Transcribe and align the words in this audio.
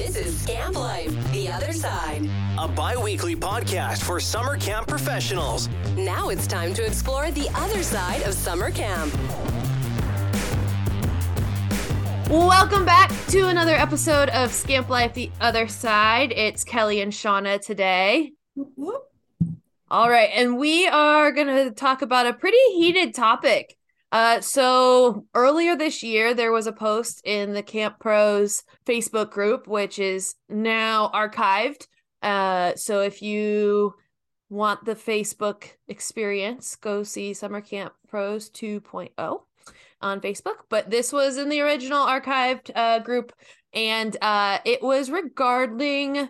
This 0.00 0.16
is 0.16 0.42
Scamp 0.44 0.76
Life, 0.76 1.12
the 1.30 1.50
other 1.50 1.74
side. 1.74 2.26
a 2.58 2.66
bi 2.66 2.96
weekly 2.96 3.36
podcast 3.36 4.02
for 4.02 4.18
summer 4.18 4.56
camp 4.56 4.86
professionals. 4.88 5.68
Now 5.94 6.30
it's 6.30 6.46
time 6.46 6.72
to 6.72 6.86
explore 6.86 7.30
the 7.30 7.50
other 7.54 7.82
side 7.82 8.22
of 8.22 8.32
summer 8.32 8.70
camp. 8.70 9.14
Welcome 12.30 12.86
back 12.86 13.12
to 13.28 13.48
another 13.48 13.74
episode 13.74 14.30
of 14.30 14.54
Scamp 14.54 14.88
Life 14.88 15.12
the 15.12 15.30
Other 15.38 15.68
Side. 15.68 16.32
It's 16.32 16.64
Kelie 16.64 17.02
and 17.02 17.12
Shauna 17.12 17.60
today. 17.60 18.32
All 19.90 20.08
right, 20.08 20.30
and 20.32 20.56
we 20.56 20.88
are 20.88 21.30
going 21.30 21.48
to 21.48 21.72
talk 21.72 22.00
about 22.00 22.26
a 22.26 22.32
pretty 22.32 22.56
heated 22.72 23.12
topic. 23.12 23.76
Uh, 24.12 24.40
so 24.40 25.24
earlier 25.34 25.76
this 25.76 26.02
year, 26.02 26.34
there 26.34 26.50
was 26.52 26.66
a 26.66 26.72
post 26.72 27.22
in 27.24 27.52
the 27.52 27.62
Camp 27.62 28.00
Pros 28.00 28.64
Facebook 28.84 29.30
group, 29.30 29.68
which 29.68 29.98
is 29.98 30.34
now 30.48 31.10
archived. 31.14 31.86
Uh, 32.22 32.74
so 32.74 33.02
if 33.02 33.22
you 33.22 33.94
want 34.48 34.84
the 34.84 34.96
Facebook 34.96 35.64
experience, 35.86 36.74
go 36.76 37.04
see 37.04 37.32
Summer 37.32 37.60
Camp 37.60 37.92
Pros 38.08 38.50
2.0 38.50 39.40
on 40.02 40.20
Facebook. 40.20 40.56
But 40.68 40.90
this 40.90 41.12
was 41.12 41.36
in 41.36 41.48
the 41.48 41.60
original 41.60 42.04
archived 42.04 42.70
uh, 42.74 42.98
group, 42.98 43.32
and 43.72 44.16
uh, 44.20 44.58
it 44.64 44.82
was 44.82 45.08
regarding 45.08 46.28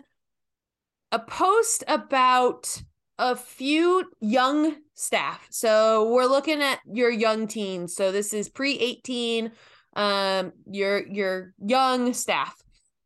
a 1.11 1.19
post 1.19 1.83
about 1.87 2.83
a 3.17 3.35
few 3.35 4.09
young 4.19 4.75
staff. 4.93 5.47
So 5.49 6.11
we're 6.11 6.25
looking 6.25 6.61
at 6.61 6.79
your 6.91 7.11
young 7.11 7.47
teens. 7.47 7.95
So 7.95 8.11
this 8.11 8.33
is 8.33 8.49
pre 8.49 8.77
18, 8.77 9.51
um, 9.95 10.53
your 10.65 11.07
your 11.07 11.53
young 11.59 12.13
staff. 12.13 12.55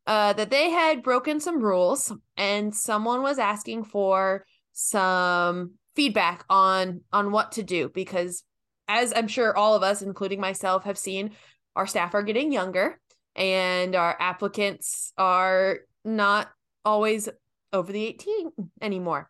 Uh, 0.08 0.34
that 0.34 0.52
they 0.52 0.70
had 0.70 1.02
broken 1.02 1.40
some 1.40 1.60
rules 1.60 2.14
and 2.38 2.76
someone 2.76 3.24
was 3.24 3.40
asking 3.40 3.84
for 3.84 4.46
some 4.72 5.72
feedback 5.96 6.46
on 6.48 7.02
on 7.12 7.32
what 7.32 7.54
to 7.54 7.64
do 7.64 7.90
because 7.90 8.44
as 8.88 9.12
I'm 9.16 9.28
sure 9.28 9.58
all 9.58 9.74
of 9.74 9.82
us 9.82 10.04
including 10.04 10.40
myself 10.40 10.84
have 10.84 11.00
seen 11.00 11.32
our 11.76 11.88
staff 11.88 12.14
are 12.14 12.22
getting 12.22 12.52
younger 12.52 13.00
and 13.36 13.96
our 13.96 14.16
applicants 14.20 15.12
are 15.18 15.80
not 16.04 16.50
always 16.84 17.28
over 17.74 17.92
the 17.92 18.06
18 18.06 18.52
anymore. 18.82 19.30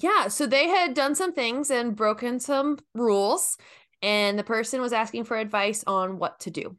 Yeah, 0.00 0.28
so 0.28 0.46
they 0.46 0.68
had 0.68 0.94
done 0.94 1.14
some 1.14 1.32
things 1.32 1.70
and 1.70 1.94
broken 1.94 2.40
some 2.40 2.78
rules, 2.94 3.58
and 4.02 4.38
the 4.38 4.44
person 4.44 4.80
was 4.80 4.92
asking 4.92 5.24
for 5.24 5.36
advice 5.36 5.84
on 5.86 6.18
what 6.18 6.40
to 6.40 6.50
do. 6.50 6.76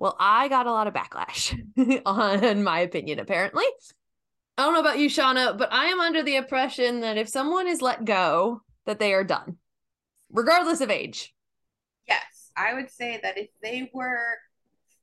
Well, 0.00 0.16
I 0.18 0.48
got 0.48 0.66
a 0.66 0.72
lot 0.72 0.88
of 0.88 0.94
backlash 0.94 1.56
on 2.06 2.64
my 2.64 2.80
opinion, 2.80 3.20
apparently. 3.20 3.64
I 4.58 4.64
don't 4.64 4.74
know 4.74 4.80
about 4.80 4.98
you, 4.98 5.08
Shauna, 5.08 5.56
but 5.56 5.72
I 5.72 5.86
am 5.86 6.00
under 6.00 6.22
the 6.22 6.36
impression 6.36 7.00
that 7.00 7.18
if 7.18 7.28
someone 7.28 7.68
is 7.68 7.80
let 7.80 8.04
go, 8.04 8.62
that 8.84 8.98
they 8.98 9.14
are 9.14 9.24
done, 9.24 9.58
regardless 10.30 10.80
of 10.80 10.90
age. 10.90 11.32
Yes, 12.08 12.50
I 12.56 12.74
would 12.74 12.90
say 12.90 13.20
that 13.22 13.38
if 13.38 13.48
they 13.62 13.90
were 13.94 14.38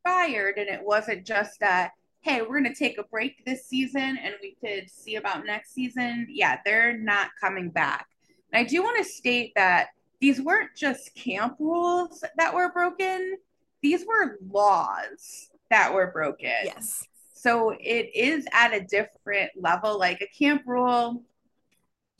fired 0.04 0.58
and 0.58 0.68
it 0.68 0.84
wasn't 0.84 1.26
just 1.26 1.62
a, 1.62 1.92
hey, 2.22 2.42
we're 2.42 2.62
going 2.62 2.74
to 2.74 2.74
take 2.74 2.98
a 2.98 3.04
break 3.04 3.46
this 3.46 3.66
season 3.66 4.18
and 4.22 4.34
we 4.42 4.56
could 4.62 4.90
see 4.90 5.16
about 5.16 5.46
next 5.46 5.74
season, 5.74 6.28
yeah, 6.30 6.60
they're 6.66 6.98
not 6.98 7.30
coming 7.40 7.70
back. 7.70 8.08
And 8.52 8.60
I 8.60 8.68
do 8.68 8.84
want 8.84 8.98
to 8.98 9.04
state 9.04 9.54
that 9.56 9.90
these 10.20 10.42
weren't 10.42 10.76
just 10.76 11.16
camp 11.16 11.56
rules 11.60 12.24
that 12.38 12.54
were 12.54 12.72
broken, 12.72 13.38
these 13.82 14.06
were 14.06 14.38
laws 14.52 15.50
that 15.70 15.94
were 15.94 16.12
broken. 16.12 16.52
Yes. 16.66 17.06
So 17.34 17.70
it 17.80 18.14
is 18.14 18.46
at 18.52 18.74
a 18.74 18.82
different 18.82 19.52
level. 19.56 19.98
Like 19.98 20.20
a 20.22 20.28
camp 20.38 20.64
rule, 20.66 21.24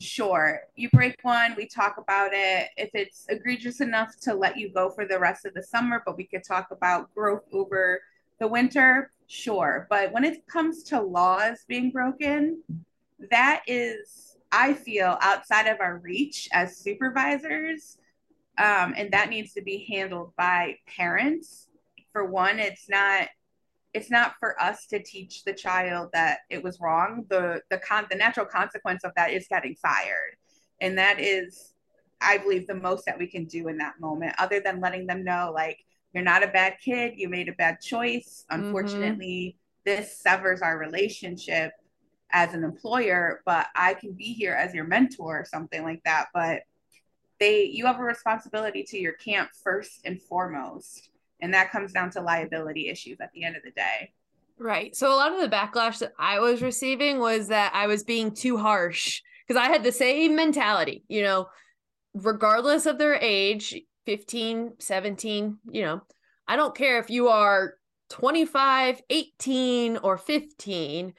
sure, 0.00 0.60
you 0.76 0.88
break 0.90 1.16
one, 1.22 1.54
we 1.58 1.66
talk 1.66 1.98
about 1.98 2.30
it. 2.32 2.68
If 2.78 2.88
it's 2.94 3.26
egregious 3.28 3.82
enough 3.82 4.18
to 4.22 4.32
let 4.32 4.56
you 4.56 4.72
go 4.72 4.88
for 4.88 5.04
the 5.04 5.18
rest 5.18 5.44
of 5.44 5.52
the 5.52 5.62
summer, 5.62 6.02
but 6.06 6.16
we 6.16 6.24
could 6.24 6.42
talk 6.42 6.68
about 6.70 7.14
growth 7.14 7.42
over 7.52 8.00
the 8.38 8.48
winter, 8.48 9.12
sure. 9.30 9.86
But 9.88 10.12
when 10.12 10.24
it 10.24 10.46
comes 10.46 10.82
to 10.84 11.00
laws 11.00 11.64
being 11.68 11.90
broken, 11.90 12.62
that 13.30 13.62
is, 13.66 14.36
I 14.50 14.74
feel, 14.74 15.16
outside 15.20 15.66
of 15.68 15.80
our 15.80 15.98
reach 15.98 16.48
as 16.52 16.78
supervisors. 16.78 17.98
Um, 18.58 18.94
and 18.96 19.10
that 19.12 19.30
needs 19.30 19.54
to 19.54 19.62
be 19.62 19.86
handled 19.90 20.32
by 20.36 20.76
parents. 20.86 21.68
For 22.12 22.24
one, 22.24 22.58
it's 22.58 22.88
not 22.88 23.28
it's 23.92 24.10
not 24.10 24.34
for 24.38 24.60
us 24.60 24.86
to 24.86 25.02
teach 25.02 25.42
the 25.42 25.52
child 25.52 26.10
that 26.12 26.40
it 26.48 26.62
was 26.62 26.78
wrong. 26.80 27.24
The 27.28 27.62
the 27.70 27.78
con 27.78 28.06
the 28.10 28.16
natural 28.16 28.46
consequence 28.46 29.04
of 29.04 29.12
that 29.16 29.32
is 29.32 29.46
getting 29.48 29.76
fired. 29.76 30.36
And 30.80 30.98
that 30.98 31.20
is, 31.20 31.74
I 32.20 32.38
believe, 32.38 32.66
the 32.66 32.74
most 32.74 33.06
that 33.06 33.18
we 33.18 33.26
can 33.26 33.44
do 33.44 33.68
in 33.68 33.78
that 33.78 34.00
moment, 34.00 34.34
other 34.38 34.60
than 34.60 34.80
letting 34.80 35.06
them 35.06 35.24
know, 35.24 35.52
like, 35.54 35.78
you're 36.12 36.24
not 36.24 36.42
a 36.42 36.48
bad 36.48 36.76
kid, 36.84 37.14
you 37.16 37.28
made 37.28 37.48
a 37.48 37.52
bad 37.52 37.80
choice. 37.80 38.44
Mm-hmm. 38.50 38.64
Unfortunately, 38.64 39.56
this 39.84 40.18
severs 40.18 40.62
our 40.62 40.78
relationship 40.78 41.72
as 42.32 42.54
an 42.54 42.64
employer, 42.64 43.42
but 43.44 43.66
I 43.74 43.94
can 43.94 44.12
be 44.12 44.32
here 44.32 44.54
as 44.54 44.74
your 44.74 44.84
mentor 44.84 45.40
or 45.40 45.44
something 45.44 45.82
like 45.82 46.02
that. 46.04 46.26
But 46.32 46.62
they 47.38 47.64
you 47.64 47.86
have 47.86 47.98
a 47.98 48.02
responsibility 48.02 48.84
to 48.84 48.98
your 48.98 49.14
camp 49.14 49.50
first 49.64 50.00
and 50.04 50.20
foremost 50.20 51.10
and 51.40 51.54
that 51.54 51.72
comes 51.72 51.90
down 51.90 52.10
to 52.10 52.20
liability 52.20 52.88
issues 52.88 53.18
at 53.18 53.32
the 53.32 53.42
end 53.42 53.56
of 53.56 53.62
the 53.62 53.70
day 53.70 54.12
Right. 54.60 54.94
So 54.94 55.10
a 55.10 55.16
lot 55.16 55.32
of 55.32 55.40
the 55.40 55.48
backlash 55.48 56.00
that 56.00 56.12
I 56.18 56.38
was 56.38 56.60
receiving 56.60 57.18
was 57.18 57.48
that 57.48 57.72
I 57.74 57.86
was 57.86 58.04
being 58.04 58.30
too 58.30 58.58
harsh 58.58 59.22
because 59.48 59.58
I 59.58 59.70
had 59.70 59.82
the 59.82 59.90
same 59.90 60.36
mentality, 60.36 61.02
you 61.08 61.22
know, 61.22 61.48
regardless 62.12 62.84
of 62.84 62.98
their 62.98 63.14
age, 63.14 63.74
15, 64.10 64.72
17, 64.80 65.58
you 65.70 65.82
know, 65.82 66.00
I 66.48 66.56
don't 66.56 66.74
care 66.74 66.98
if 66.98 67.10
you 67.10 67.28
are 67.28 67.74
25, 68.08 69.00
18 69.08 69.98
or 69.98 70.18
15, 70.18 71.14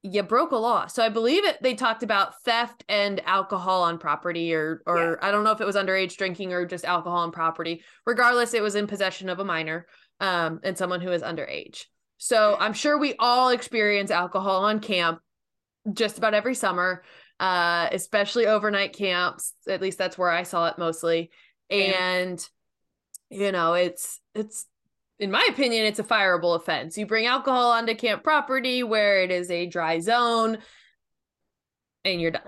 you 0.00 0.22
broke 0.22 0.52
a 0.52 0.56
law. 0.56 0.86
So 0.86 1.04
I 1.04 1.10
believe 1.10 1.44
it 1.44 1.58
they 1.62 1.74
talked 1.74 2.02
about 2.02 2.40
theft 2.42 2.84
and 2.88 3.20
alcohol 3.26 3.82
on 3.82 3.98
property 3.98 4.54
or 4.54 4.82
or 4.86 5.22
I 5.22 5.30
don't 5.30 5.44
know 5.44 5.50
if 5.50 5.60
it 5.60 5.66
was 5.66 5.76
underage 5.76 6.16
drinking 6.16 6.54
or 6.54 6.64
just 6.64 6.86
alcohol 6.86 7.18
on 7.18 7.32
property. 7.32 7.82
Regardless, 8.06 8.54
it 8.54 8.62
was 8.62 8.76
in 8.76 8.86
possession 8.86 9.28
of 9.28 9.38
a 9.38 9.44
minor 9.44 9.86
um 10.20 10.60
and 10.62 10.78
someone 10.78 11.02
who 11.02 11.12
is 11.12 11.20
underage. 11.20 11.84
So 12.16 12.56
I'm 12.58 12.72
sure 12.72 12.96
we 12.96 13.14
all 13.18 13.50
experience 13.50 14.10
alcohol 14.10 14.64
on 14.64 14.80
camp 14.80 15.20
just 15.92 16.16
about 16.16 16.32
every 16.32 16.54
summer, 16.54 17.02
uh, 17.40 17.90
especially 17.92 18.46
overnight 18.46 18.96
camps. 18.96 19.52
At 19.68 19.82
least 19.82 19.98
that's 19.98 20.16
where 20.16 20.30
I 20.30 20.44
saw 20.44 20.68
it 20.68 20.78
mostly. 20.78 21.30
And 21.70 22.46
you 23.30 23.52
know, 23.52 23.74
it's 23.74 24.20
it's 24.34 24.66
in 25.18 25.30
my 25.30 25.46
opinion, 25.50 25.86
it's 25.86 25.98
a 25.98 26.04
fireable 26.04 26.56
offense. 26.56 26.98
You 26.98 27.06
bring 27.06 27.26
alcohol 27.26 27.70
onto 27.72 27.94
camp 27.94 28.22
property 28.24 28.82
where 28.82 29.22
it 29.22 29.30
is 29.30 29.50
a 29.50 29.66
dry 29.66 30.00
zone, 30.00 30.58
and 32.04 32.20
you're 32.20 32.30
done. 32.30 32.42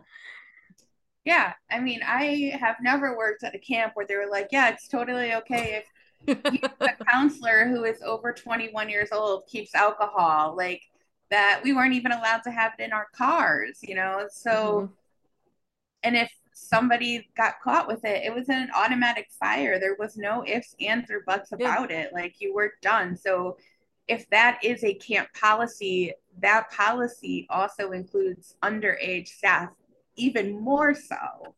yeah 1.25 1.53
i 1.71 1.81
mean 1.81 2.01
i 2.07 2.53
have 2.61 2.77
never 2.81 3.17
worked 3.17 3.43
at 3.43 3.55
a 3.55 3.59
camp 3.59 3.93
where 3.95 4.07
they 4.07 4.17
were 4.17 4.29
like 4.31 4.49
yeah 4.53 4.69
it's 4.69 4.89
totally 4.89 5.35
okay 5.35 5.83
if 6.27 6.45
a 6.85 7.05
counselor 7.11 7.67
who 7.69 7.85
is 7.85 8.01
over 8.03 8.33
21 8.33 8.89
years 8.89 9.09
old 9.13 9.47
keeps 9.47 9.75
alcohol 9.75 10.55
like 10.57 10.83
that 11.31 11.61
we 11.65 11.73
weren't 11.73 11.95
even 11.95 12.13
allowed 12.13 12.43
to 12.43 12.51
have 12.51 12.73
it 12.79 12.85
in 12.85 12.93
our 12.93 13.07
cars 13.17 13.79
you 13.83 13.95
know 13.95 14.27
so 14.31 14.89
Mhm. 14.89 14.93
and 16.03 16.17
if 16.17 16.31
somebody 16.59 17.29
got 17.37 17.61
caught 17.63 17.87
with 17.87 18.03
it 18.05 18.25
it 18.25 18.35
was 18.35 18.49
an 18.49 18.71
automatic 18.75 19.29
fire. 19.39 19.79
There 19.79 19.97
was 19.99 20.17
no 20.17 20.43
ifs 20.47 20.75
ands 20.81 21.11
or 21.11 21.21
buts 21.27 21.51
Yeah. 21.59 21.75
about 21.75 21.91
it. 21.91 22.13
Like 22.15 22.41
you 22.41 22.55
were 22.55 22.73
done. 22.81 23.15
So 23.17 23.59
if 24.09 24.29
that 24.31 24.59
is 24.63 24.83
a 24.83 24.95
camp 24.95 25.29
policy 25.39 26.13
that 26.41 26.71
policy 26.71 27.47
also 27.51 27.93
includes 27.93 28.57
underage 28.63 29.29
staff 29.29 29.69
even 30.17 30.59
more 30.59 30.95
so 30.95 31.55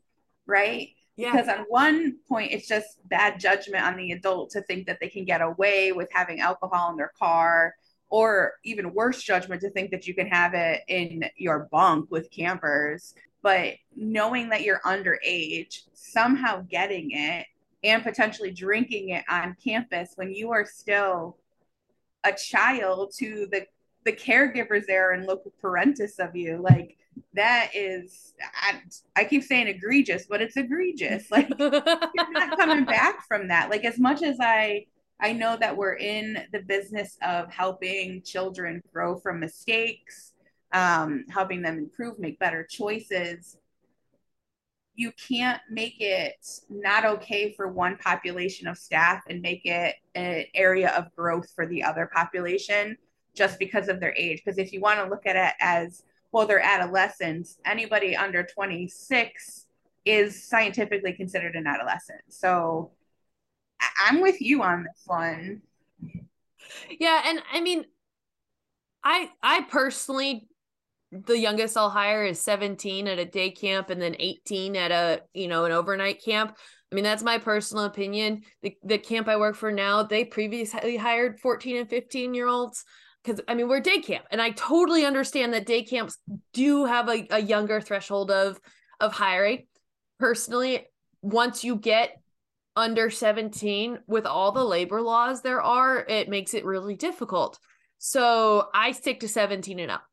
right? 0.47 0.89
Yeah. 1.17 1.33
because 1.33 1.49
on 1.49 1.65
one 1.69 2.17
point 2.29 2.53
it's 2.53 2.67
just 2.67 2.99
bad 3.09 3.39
judgment 3.39 3.85
on 3.85 3.97
the 3.97 4.13
adult 4.13 4.51
to 4.51 4.63
think 4.63 4.87
that 4.87 4.99
they 5.01 5.09
can 5.09 5.25
get 5.25 5.43
away 5.43 5.93
with 5.93 6.09
having 6.13 6.41
alcohol 6.41 6.91
in 6.91 6.97
their 6.97 7.13
car 7.19 7.75
or 8.11 8.55
even 8.65 8.95
worse 8.95 9.23
judgment 9.23 9.61
to 9.61 9.71
think 9.71 9.91
that 9.91 10.07
you 10.07 10.15
can 10.15 10.27
have 10.27 10.55
it 10.55 10.83
in 10.89 11.25
your 11.37 11.69
bunk 11.71 12.11
with 12.11 12.31
campers 12.31 13.15
but 13.43 13.75
knowing 13.95 14.49
that 14.49 14.63
you're 14.63 14.81
underage 14.85 15.83
somehow 15.93 16.61
getting 16.69 17.11
it 17.13 17.47
and 17.85 18.03
potentially 18.03 18.51
drinking 18.51 19.11
it 19.11 19.25
on 19.31 19.57
campus 19.63 20.13
when 20.17 20.33
you 20.33 20.51
are 20.51 20.65
still 20.65 21.37
a 22.25 22.33
child 22.33 23.13
to 23.17 23.47
the 23.51 23.67
the 24.05 24.13
caregivers 24.13 24.87
there 24.87 25.13
and 25.13 25.27
loco 25.27 25.53
parentis 25.63 26.19
of 26.19 26.35
you 26.35 26.61
like 26.63 26.97
that 27.35 27.71
is 27.75 28.35
I, 28.55 28.81
I 29.17 29.25
keep 29.25 29.43
saying 29.43 29.69
egregious 29.69 30.27
but 30.29 30.41
it's 30.41 30.57
egregious 30.57 31.31
like 31.31 31.49
you're 31.59 32.33
not 32.33 32.57
coming 32.57 32.85
back 32.85 33.27
from 33.27 33.49
that. 33.49 33.71
Like 33.71 33.85
as 33.85 33.99
much 33.99 34.23
as 34.23 34.39
I 34.41 34.87
I 35.21 35.33
know 35.33 35.57
that 35.57 35.77
we're 35.77 35.97
in 35.97 36.45
the 36.53 36.61
business 36.61 37.17
of 37.23 37.51
helping 37.51 38.23
children 38.23 38.81
grow 38.93 39.17
from 39.17 39.41
mistakes, 39.41 40.35
um, 40.73 41.25
helping 41.29 41.63
them 41.63 41.79
improve, 41.79 42.19
make 42.19 42.39
better 42.39 42.65
choices. 42.65 43.57
You 44.95 45.13
can't 45.13 45.61
make 45.71 46.01
it 46.01 46.35
not 46.69 47.05
okay 47.05 47.53
for 47.53 47.69
one 47.69 47.97
population 47.97 48.69
of 48.69 48.79
staff 48.79 49.23
and 49.29 49.41
make 49.41 49.65
it 49.65 49.97
an 50.15 50.45
area 50.55 50.91
of 50.91 51.15
growth 51.17 51.51
for 51.55 51.67
the 51.67 51.83
other 51.83 52.11
population 52.13 52.97
just 53.35 53.59
because 53.59 53.89
of 53.89 54.01
their 54.01 54.15
age. 54.17 54.43
Because 54.45 54.59
if 54.59 54.73
you 54.73 54.81
want 54.81 54.99
to 55.01 55.09
look 55.09 55.27
at 55.27 55.37
it 55.37 55.55
as, 55.61 56.05
well, 56.31 56.47
they're 56.47 56.61
adolescents, 56.61 57.59
anybody 57.65 58.17
under 58.17 58.45
26 58.45 59.67
is 60.05 60.49
scientifically 60.49 61.13
considered 61.13 61.55
an 61.55 61.67
adolescent. 61.67 62.21
So 62.29 62.93
I'm 64.05 64.21
with 64.21 64.41
you 64.41 64.63
on 64.63 64.85
this 64.85 65.03
one. 65.07 65.63
Yeah, 66.99 67.23
and 67.27 67.43
I 67.53 67.61
mean, 67.61 67.85
I 69.05 69.31
I 69.43 69.63
personally, 69.63 70.49
the 71.13 71.39
youngest 71.39 71.77
I'll 71.77 71.91
hire 71.91 72.25
is 72.25 72.41
17 72.41 73.09
at 73.09 73.19
a 73.19 73.25
day 73.25 73.51
camp, 73.51 73.91
and 73.91 74.01
then 74.01 74.17
18 74.19 74.77
at 74.77 74.91
a 74.91 75.23
you 75.35 75.49
know 75.49 75.65
an 75.65 75.73
overnight 75.73 76.23
camp. 76.23 76.57
I 76.91 76.95
mean, 76.95 77.05
that's 77.05 77.23
my 77.23 77.39
personal 77.39 77.85
opinion. 77.85 78.43
The 78.63 78.77
the 78.83 78.99
camp 78.99 79.29
I 79.29 79.37
work 79.37 79.57
for 79.57 79.73
now, 79.73 80.03
they 80.03 80.25
previously 80.25 80.97
hired 80.97 81.41
14 81.41 81.77
and 81.77 81.89
15 81.89 82.35
year 82.35 82.47
olds 82.47 82.85
because 83.23 83.41
I 83.49 83.55
mean 83.55 83.69
we're 83.69 83.81
day 83.81 84.01
camp, 84.01 84.25
and 84.31 84.41
I 84.41 84.51
totally 84.51 85.05
understand 85.05 85.53
that 85.53 85.67
day 85.67 85.83
camps 85.83 86.19
do 86.53 86.85
have 86.85 87.09
a, 87.09 87.27
a 87.31 87.41
younger 87.41 87.81
threshold 87.81 88.31
of 88.31 88.61
of 89.01 89.13
hiring. 89.13 89.67
Personally, 90.19 90.87
once 91.23 91.63
you 91.63 91.77
get 91.77 92.21
under 92.79 93.11
17 93.11 93.99
with 94.07 94.25
all 94.25 94.53
the 94.53 94.65
labor 94.65 95.03
laws 95.03 95.43
there 95.43 95.61
are 95.61 95.99
it 96.09 96.29
makes 96.29 96.55
it 96.55 96.65
really 96.65 96.95
difficult. 96.95 97.59
So 97.99 98.69
i 98.73 98.93
stick 98.93 99.21
to 99.21 99.29
17 99.29 99.81
and 99.81 99.91
up. 99.91 100.05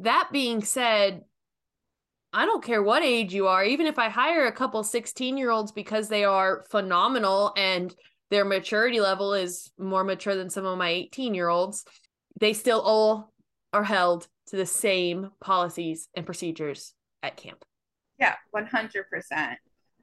That 0.00 0.30
being 0.32 0.64
said 0.64 1.22
i 2.32 2.46
don't 2.46 2.64
care 2.64 2.82
what 2.82 3.02
age 3.02 3.34
you 3.34 3.46
are 3.46 3.62
even 3.62 3.86
if 3.86 3.98
i 3.98 4.08
hire 4.08 4.46
a 4.46 4.52
couple 4.52 4.82
16 4.82 5.36
year 5.36 5.50
olds 5.50 5.70
because 5.70 6.08
they 6.08 6.24
are 6.24 6.64
phenomenal 6.70 7.52
and 7.58 7.94
their 8.30 8.46
maturity 8.46 9.00
level 9.00 9.34
is 9.34 9.70
more 9.78 10.02
mature 10.02 10.34
than 10.34 10.48
some 10.48 10.64
of 10.64 10.78
my 10.78 10.88
18 10.88 11.34
year 11.34 11.48
olds 11.48 11.84
they 12.40 12.54
still 12.54 12.80
all 12.80 13.34
are 13.74 13.84
held 13.84 14.26
to 14.46 14.56
the 14.56 14.66
same 14.66 15.30
policies 15.40 16.08
and 16.14 16.24
procedures 16.24 16.94
at 17.22 17.36
camp. 17.36 17.64
Yeah 18.18 18.34
100% 18.56 19.56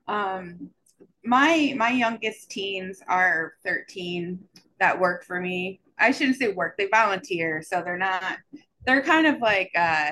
um 0.08 0.70
my 1.24 1.74
my 1.78 1.90
youngest 1.90 2.50
teens 2.50 3.02
are 3.08 3.54
13 3.64 4.40
that 4.80 5.00
work 5.00 5.24
for 5.24 5.40
me. 5.40 5.82
I 5.98 6.12
shouldn't 6.12 6.38
say 6.38 6.54
work, 6.54 6.78
they 6.78 6.88
volunteer, 6.88 7.62
so 7.62 7.82
they're 7.84 7.98
not 7.98 8.38
they're 8.86 9.04
kind 9.04 9.28
of 9.28 9.42
like 9.42 9.72
uh 9.76 10.12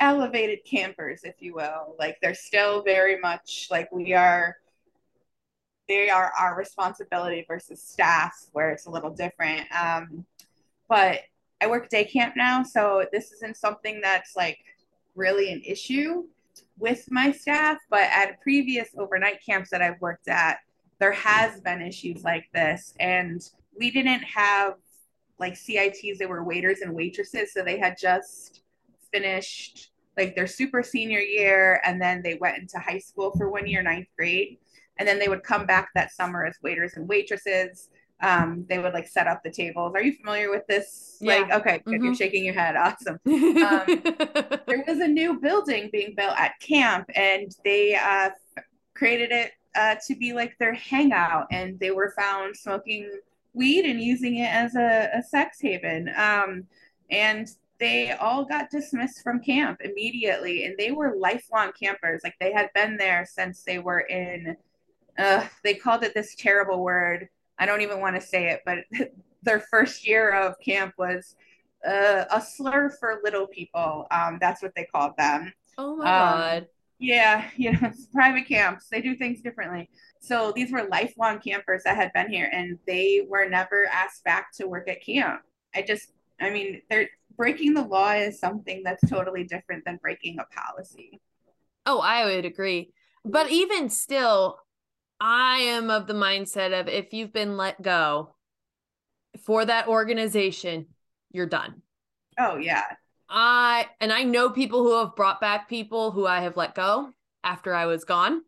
elevated 0.00 0.60
campers, 0.64 1.22
if 1.24 1.36
you 1.40 1.54
will. 1.54 1.96
Like 1.98 2.18
they're 2.22 2.34
still 2.34 2.82
very 2.82 3.18
much 3.18 3.68
like 3.70 3.90
we 3.90 4.12
are 4.12 4.56
they 5.88 6.10
are 6.10 6.32
our 6.38 6.54
responsibility 6.54 7.44
versus 7.48 7.82
staff 7.82 8.34
where 8.52 8.70
it's 8.70 8.86
a 8.86 8.90
little 8.90 9.10
different. 9.10 9.66
Um 9.72 10.26
but 10.88 11.20
I 11.60 11.66
work 11.66 11.88
day 11.88 12.04
camp 12.04 12.34
now, 12.36 12.62
so 12.62 13.04
this 13.12 13.32
isn't 13.32 13.56
something 13.56 14.00
that's 14.00 14.36
like 14.36 14.58
really 15.16 15.52
an 15.52 15.62
issue 15.64 16.24
with 16.78 17.06
my 17.10 17.32
staff, 17.32 17.78
but 17.90 18.02
at 18.02 18.40
previous 18.40 18.88
overnight 18.96 19.38
camps 19.44 19.70
that 19.70 19.82
I've 19.82 20.00
worked 20.00 20.28
at, 20.28 20.58
there 20.98 21.12
has 21.12 21.60
been 21.60 21.82
issues 21.82 22.24
like 22.24 22.46
this. 22.52 22.94
And 23.00 23.42
we 23.78 23.90
didn't 23.90 24.22
have 24.22 24.74
like 25.38 25.54
CITs, 25.54 26.18
they 26.18 26.26
were 26.26 26.42
waiters 26.42 26.80
and 26.80 26.94
waitresses. 26.94 27.52
So 27.52 27.62
they 27.62 27.78
had 27.78 27.96
just 27.98 28.62
finished 29.12 29.90
like 30.16 30.34
their 30.34 30.48
super 30.48 30.82
senior 30.82 31.20
year 31.20 31.80
and 31.84 32.02
then 32.02 32.22
they 32.22 32.34
went 32.34 32.58
into 32.58 32.78
high 32.78 32.98
school 32.98 33.32
for 33.36 33.48
one 33.48 33.66
year, 33.66 33.82
ninth 33.82 34.08
grade. 34.16 34.58
And 34.98 35.06
then 35.06 35.20
they 35.20 35.28
would 35.28 35.44
come 35.44 35.64
back 35.64 35.90
that 35.94 36.12
summer 36.12 36.44
as 36.44 36.56
waiters 36.60 36.94
and 36.94 37.08
waitresses 37.08 37.90
um, 38.20 38.66
they 38.68 38.78
would 38.78 38.94
like 38.94 39.06
set 39.06 39.26
up 39.26 39.42
the 39.42 39.50
tables. 39.50 39.92
Are 39.94 40.02
you 40.02 40.12
familiar 40.12 40.50
with 40.50 40.66
this? 40.66 41.18
Yeah. 41.20 41.36
Like, 41.36 41.52
okay, 41.52 41.78
mm-hmm. 41.86 42.04
you're 42.04 42.14
shaking 42.14 42.44
your 42.44 42.54
head. 42.54 42.76
Awesome. 42.76 43.18
Um, 43.58 43.84
there 44.66 44.84
was 44.86 45.00
a 45.00 45.08
new 45.08 45.38
building 45.40 45.90
being 45.92 46.14
built 46.16 46.34
at 46.36 46.58
camp, 46.60 47.08
and 47.14 47.54
they 47.64 47.94
uh, 47.94 48.30
created 48.94 49.30
it 49.32 49.52
uh, 49.76 49.96
to 50.06 50.14
be 50.16 50.32
like 50.32 50.56
their 50.58 50.74
hangout, 50.74 51.46
and 51.50 51.78
they 51.80 51.90
were 51.90 52.12
found 52.16 52.56
smoking 52.56 53.10
weed 53.52 53.84
and 53.84 54.00
using 54.00 54.36
it 54.36 54.52
as 54.52 54.74
a, 54.74 55.10
a 55.14 55.22
sex 55.22 55.58
haven. 55.60 56.10
Um, 56.16 56.64
and 57.10 57.48
they 57.78 58.12
all 58.12 58.44
got 58.44 58.70
dismissed 58.70 59.22
from 59.22 59.40
camp 59.40 59.80
immediately, 59.82 60.64
and 60.64 60.76
they 60.76 60.90
were 60.90 61.16
lifelong 61.16 61.72
campers. 61.80 62.20
Like 62.24 62.34
they 62.40 62.52
had 62.52 62.70
been 62.74 62.96
there 62.96 63.26
since 63.28 63.62
they 63.62 63.78
were 63.78 64.00
in. 64.00 64.56
Uh, 65.18 65.46
they 65.64 65.74
called 65.74 66.04
it 66.04 66.14
this 66.14 66.34
terrible 66.36 66.82
word 66.82 67.28
I 67.58 67.66
don't 67.66 67.80
even 67.80 68.00
want 68.00 68.16
to 68.16 68.26
say 68.26 68.50
it, 68.50 68.62
but 68.64 68.78
their 69.42 69.60
first 69.60 70.06
year 70.06 70.30
of 70.30 70.54
camp 70.60 70.94
was 70.98 71.36
uh, 71.86 72.24
a 72.30 72.40
slur 72.40 72.90
for 72.90 73.20
little 73.24 73.46
people. 73.46 74.06
Um, 74.10 74.38
that's 74.40 74.62
what 74.62 74.72
they 74.74 74.84
called 74.84 75.12
them. 75.16 75.52
Oh 75.76 75.96
my 75.96 76.04
um, 76.04 76.38
god. 76.38 76.66
Yeah, 76.98 77.48
you 77.56 77.72
know, 77.72 77.78
it's 77.82 78.06
private 78.06 78.46
camps. 78.46 78.88
They 78.90 79.00
do 79.00 79.16
things 79.16 79.40
differently. 79.40 79.88
So 80.20 80.52
these 80.54 80.72
were 80.72 80.88
lifelong 80.90 81.40
campers 81.40 81.82
that 81.84 81.96
had 81.96 82.12
been 82.12 82.30
here 82.30 82.50
and 82.52 82.78
they 82.86 83.26
were 83.28 83.48
never 83.48 83.86
asked 83.86 84.24
back 84.24 84.52
to 84.56 84.66
work 84.66 84.88
at 84.88 85.04
camp. 85.04 85.42
I 85.74 85.82
just 85.82 86.12
I 86.40 86.50
mean, 86.50 86.82
they're 86.88 87.08
breaking 87.36 87.74
the 87.74 87.82
law 87.82 88.12
is 88.12 88.38
something 88.38 88.82
that's 88.84 89.08
totally 89.08 89.44
different 89.44 89.84
than 89.84 89.98
breaking 90.02 90.38
a 90.38 90.60
policy. 90.60 91.20
Oh, 91.86 92.00
I 92.00 92.24
would 92.24 92.44
agree. 92.44 92.92
But 93.24 93.50
even 93.50 93.90
still, 93.90 94.58
I 95.20 95.58
am 95.58 95.90
of 95.90 96.06
the 96.06 96.14
mindset 96.14 96.78
of 96.78 96.88
if 96.88 97.12
you've 97.12 97.32
been 97.32 97.56
let 97.56 97.80
go 97.82 98.34
for 99.44 99.64
that 99.64 99.88
organization, 99.88 100.86
you're 101.30 101.46
done. 101.46 101.82
Oh 102.38 102.56
yeah. 102.56 102.84
I 103.28 103.86
and 104.00 104.12
I 104.12 104.22
know 104.22 104.50
people 104.50 104.82
who 104.82 104.98
have 104.98 105.16
brought 105.16 105.40
back 105.40 105.68
people 105.68 106.12
who 106.12 106.26
I 106.26 106.40
have 106.40 106.56
let 106.56 106.74
go 106.74 107.10
after 107.44 107.74
I 107.74 107.86
was 107.86 108.04
gone 108.04 108.42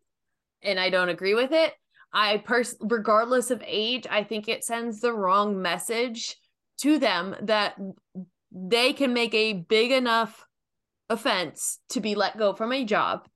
and 0.63 0.79
I 0.79 0.91
don't 0.91 1.09
agree 1.09 1.35
with 1.35 1.53
it. 1.53 1.75
I 2.13 2.39
pers 2.39 2.77
regardless 2.81 3.51
of 3.51 3.63
age, 3.67 4.07
I 4.11 4.25
think 4.25 4.49
it 4.49 4.65
sends 4.65 5.01
the 5.01 5.13
wrong 5.13 5.61
message 5.61 6.37
to 6.79 6.99
them 6.99 7.37
that 7.43 7.77
they 8.51 8.93
can 8.93 9.13
make 9.13 9.35
a 9.35 9.53
big 9.53 9.93
enough 9.93 10.47
offense 11.09 11.79
to 11.91 12.01
be 12.01 12.15
let 12.15 12.39
go 12.39 12.55
from 12.55 12.73
a 12.73 12.85
job 12.85 13.27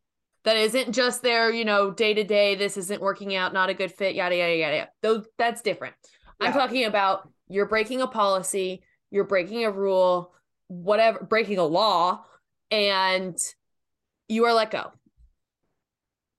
that 0.45 0.57
isn't 0.57 0.93
just 0.93 1.23
their, 1.23 1.51
you 1.51 1.65
know, 1.65 1.91
day 1.91 2.15
to 2.15 2.25
day, 2.25 2.55
this 2.55 2.77
isn't 2.77 3.01
working 3.01 3.35
out, 3.35 3.53
not 3.53 3.71
a 3.71 3.75
good 3.75 3.93
fit, 3.93 4.15
yada, 4.15 4.37
yada, 4.37 4.57
yada. 4.57 4.89
Those, 5.03 5.27
that's 5.39 5.63
different. 5.63 5.95
Yeah. 6.41 6.49
I'm 6.49 6.53
talking 6.53 6.85
about 6.85 7.29
you're 7.49 7.67
breaking 7.67 8.03
a 8.03 8.07
policy, 8.07 8.83
you're 9.11 9.25
breaking 9.25 9.65
a 9.65 9.71
rule, 9.71 10.35
whatever, 10.69 11.25
breaking 11.25 11.59
a 11.59 11.65
law, 11.65 12.25
and 12.71 13.37
you 14.29 14.45
are 14.45 14.53
let 14.53 14.71
go. 14.71 14.93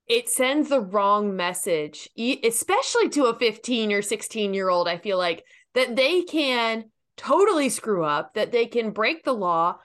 It 0.06 0.28
sends 0.28 0.68
the 0.68 0.80
wrong 0.80 1.34
message, 1.34 2.08
especially 2.16 3.08
to 3.10 3.24
a 3.24 3.36
15 3.36 3.92
or 3.92 4.02
16 4.02 4.54
year 4.54 4.68
old. 4.68 4.86
I 4.86 4.98
feel 4.98 5.18
like 5.18 5.44
that 5.74 5.96
they 5.96 6.22
can 6.22 6.84
totally 7.16 7.68
screw 7.68 8.04
up, 8.04 8.34
that 8.34 8.52
they 8.52 8.66
can 8.66 8.90
break 8.90 9.24
the 9.24 9.32
law 9.32 9.78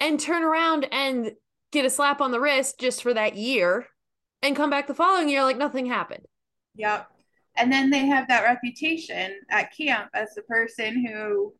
and 0.00 0.18
turn 0.18 0.42
around 0.42 0.86
and 0.90 1.32
get 1.72 1.84
a 1.84 1.90
slap 1.90 2.20
on 2.20 2.30
the 2.30 2.40
wrist 2.40 2.78
just 2.78 3.02
for 3.02 3.12
that 3.14 3.36
year 3.36 3.86
and 4.42 4.56
come 4.56 4.70
back 4.70 4.86
the 4.86 4.94
following 4.94 5.28
year 5.28 5.42
like 5.42 5.58
nothing 5.58 5.86
happened. 5.86 6.26
Yep. 6.76 7.08
And 7.56 7.72
then 7.72 7.90
they 7.90 8.06
have 8.06 8.28
that 8.28 8.44
reputation 8.44 9.40
at 9.50 9.74
camp 9.76 10.10
as 10.14 10.34
the 10.34 10.42
person 10.42 11.04
who 11.06 11.54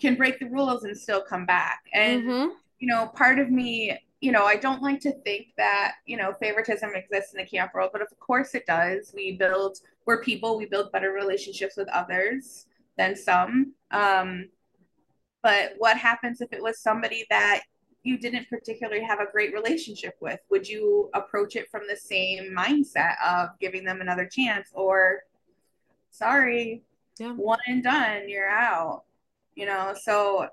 can 0.00 0.14
break 0.14 0.38
the 0.40 0.48
rules 0.48 0.84
and 0.84 0.96
still 0.96 1.22
come 1.22 1.46
back. 1.46 1.82
And, 1.92 2.22
mm-hmm. 2.22 2.48
you 2.78 2.88
know, 2.88 3.08
part 3.14 3.38
of 3.38 3.50
me, 3.50 3.96
you 4.20 4.32
know, 4.32 4.44
I 4.44 4.56
don't 4.56 4.82
like 4.82 5.00
to 5.00 5.12
think 5.22 5.48
that, 5.58 5.94
you 6.06 6.16
know, 6.16 6.32
favoritism 6.40 6.90
exists 6.94 7.34
in 7.34 7.38
the 7.38 7.46
camp 7.46 7.72
world, 7.74 7.90
but 7.92 8.02
of 8.02 8.08
course 8.18 8.54
it 8.54 8.66
does. 8.66 9.12
We 9.14 9.36
build, 9.36 9.78
we're 10.06 10.22
people, 10.22 10.56
we 10.56 10.66
build 10.66 10.90
better 10.90 11.12
relationships 11.12 11.76
with 11.76 11.88
others 11.88 12.66
than 12.96 13.14
some. 13.14 13.74
Um, 13.90 14.48
but 15.42 15.74
what 15.78 15.96
happens 15.96 16.40
if 16.40 16.52
it 16.52 16.62
was 16.62 16.80
somebody 16.80 17.26
that 17.30 17.62
you 18.04 18.18
didn't 18.18 18.48
particularly 18.48 19.02
have 19.02 19.20
a 19.20 19.30
great 19.30 19.52
relationship 19.54 20.14
with 20.20 20.40
would 20.50 20.68
you 20.68 21.08
approach 21.14 21.56
it 21.56 21.70
from 21.70 21.82
the 21.88 21.96
same 21.96 22.54
mindset 22.56 23.14
of 23.24 23.50
giving 23.60 23.84
them 23.84 24.00
another 24.00 24.26
chance 24.26 24.70
or 24.74 25.20
sorry 26.10 26.82
yeah. 27.18 27.32
one 27.32 27.58
and 27.66 27.82
done 27.82 28.28
you're 28.28 28.48
out 28.48 29.04
you 29.54 29.66
know 29.66 29.94
so 30.00 30.46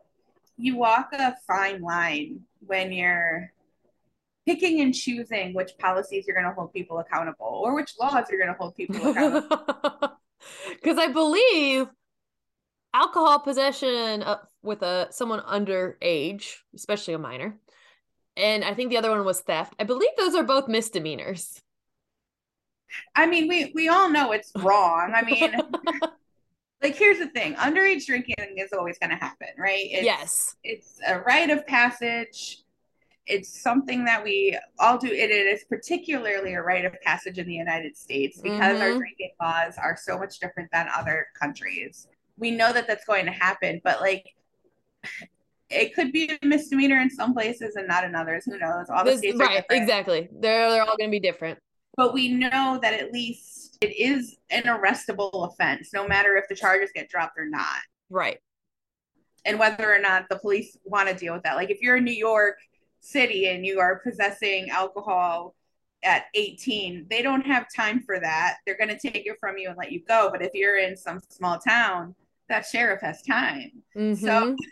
you 0.58 0.75
walk 0.75 1.10
a 1.13 1.36
fine 1.48 1.82
line 1.82 2.41
when 2.65 2.91
you're 2.91 3.51
picking 4.46 4.82
and 4.82 4.94
choosing 4.94 5.53
which 5.53 5.72
policies 5.77 6.25
you're 6.27 6.36
going 6.36 6.48
to 6.48 6.53
hold 6.53 6.74
people 6.74 7.00
accountable 7.00 7.62
or 7.63 7.75
which 7.75 7.94
laws 8.00 8.25
you're 8.29 8.39
going 8.39 8.51
to 8.51 8.60
hold 8.60 8.75
people 8.75 8.96
accountable 8.96 9.48
because 10.82 10.98
I 10.98 11.08
believe 11.08 11.88
alcohol 12.94 13.39
possession 13.39 14.24
uh, 14.24 14.38
with 14.62 14.82
a 14.82 15.08
someone 15.12 15.39
underage, 15.42 16.58
especially 16.75 17.13
a 17.13 17.20
minor, 17.20 17.58
and 18.36 18.63
I 18.63 18.74
think 18.74 18.89
the 18.89 18.98
other 18.98 19.12
one 19.12 19.25
was 19.25 19.42
theft. 19.42 19.74
I 19.80 19.84
believe 19.84 20.10
those 20.18 20.36
are 20.36 20.44
both 20.44 20.68
misdemeanors. 20.68 21.62
I 23.16 23.28
mean, 23.28 23.48
we 23.48 23.72
we 23.75 23.88
all 23.89 24.10
know 24.10 24.32
it's 24.32 24.51
wrong. 24.63 25.13
I 25.16 25.24
mean, 25.24 25.54
like 26.82 26.96
here's 26.96 27.20
the 27.20 27.28
thing: 27.28 27.56
underage 27.56 28.06
drinking 28.06 28.36
is 28.58 28.74
always 28.74 28.98
going 28.98 29.12
to 29.12 29.16
happen, 29.16 29.50
right? 29.58 29.84
It's, 29.84 30.06
yes, 30.06 30.56
it's 30.63 31.00
a 31.08 31.20
rite 31.20 31.50
of 31.50 31.66
passage. 31.68 32.63
It's 33.28 33.62
something 33.62 34.06
that 34.06 34.24
we 34.24 34.58
all 34.80 34.98
do. 34.98 35.08
It, 35.08 35.30
it 35.30 35.46
is 35.46 35.63
particularly 35.66 36.56
a 36.56 36.63
rite 36.63 36.86
of 36.86 37.00
passage 37.01 37.38
in 37.38 37.46
the 37.46 37.54
United 37.54 37.96
States 37.96 38.42
because 38.42 38.80
our 38.82 38.94
Mhm. 38.94 38.98
drinking 38.98 39.32
laws 39.39 39.78
are 39.78 39.96
so 39.96 40.18
much 40.18 40.39
different 40.39 40.72
than 40.72 40.88
other 40.96 41.28
countries. 41.39 42.08
We 42.38 42.50
know 42.50 42.74
that 42.74 42.88
that's 42.88 43.06
going 43.06 43.25
to 43.25 43.32
happen, 43.32 43.82
but 43.84 44.01
like. 44.01 44.25
It 45.70 45.94
could 45.94 46.12
be 46.12 46.32
a 46.41 46.46
misdemeanor 46.46 47.00
in 47.00 47.10
some 47.12 47.34
places 47.34 47.75
and 47.75 47.88
not 47.88 48.03
in 48.03 48.15
others. 48.15 48.44
Who 48.46 48.58
knows? 48.58 48.89
All 48.89 49.03
the 49.03 49.12
This- 49.12 49.20
states 49.20 49.39
are 49.39 49.46
right, 49.46 49.63
exactly. 49.70 50.27
They're 50.32 50.70
they're 50.72 50.82
all 50.82 50.98
going 50.98 51.10
to 51.10 51.12
be 51.12 51.20
different. 51.20 51.60
but 51.96 52.13
we 52.13 52.29
know 52.29 52.79
that 52.82 52.94
at 52.94 53.12
least 53.12 53.77
it 53.82 53.94
is 53.98 54.38
an 54.50 54.63
arrestable 54.63 55.51
offense, 55.51 55.91
no 55.94 56.08
matter 56.08 56.38
if 56.38 56.48
the 56.48 56.56
charges 56.56 56.91
get 56.94 57.10
dropped 57.10 57.38
or 57.38 57.46
not, 57.46 57.82
Right. 58.10 58.39
and 59.46 59.60
whether 59.60 59.94
or 59.94 60.00
not 60.00 60.27
the 60.29 60.38
police 60.39 60.77
want 60.86 61.10
to 61.10 61.13
deal 61.15 61.34
with 61.34 61.44
that. 61.44 61.56
Like 61.56 61.70
if 61.70 61.82
you're 61.82 61.98
in 61.98 62.03
New 62.06 62.12
York 62.13 62.58
City 63.01 63.48
and 63.48 63.65
you 63.65 63.79
are 63.79 64.00
possessing 64.00 64.70
alcohol 64.70 65.56
at 66.03 66.25
18, 66.36 67.06
they 67.10 67.22
don't 67.22 67.46
have 67.46 67.68
time 67.75 68.01
for 68.01 68.20
that. 68.20 68.58
They're 68.65 68.77
going 68.77 68.89
to 68.89 68.98
take 69.00 69.25
it 69.25 69.38
from 69.39 69.58
you 69.58 69.68
and 69.70 69.77
let 69.77 69.91
you 69.91 70.01
go. 70.08 70.29
But 70.32 70.41
if 70.41 70.51
you're 70.53 70.77
in 70.79 70.96
some 70.96 71.20
small 71.29 71.60
town, 71.60 72.15
that 72.50 72.65
sheriff 72.65 73.01
has 73.01 73.22
time. 73.22 73.72
Mhm. 73.96 74.56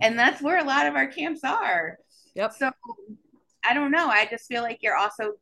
And 0.00 0.16
that's 0.16 0.40
where 0.40 0.58
a 0.58 0.64
lot 0.64 0.86
of 0.86 0.94
our 0.94 1.08
camps 1.08 1.42
are. 1.42 1.98
Yep. 2.34 2.52
So 2.52 2.70
I 3.64 3.74
don't 3.74 3.90
know. 3.90 4.06
I 4.08 4.26
just 4.26 4.46
feel 4.46 4.62
like 4.62 4.78
you're 4.80 4.96
also 4.96 5.32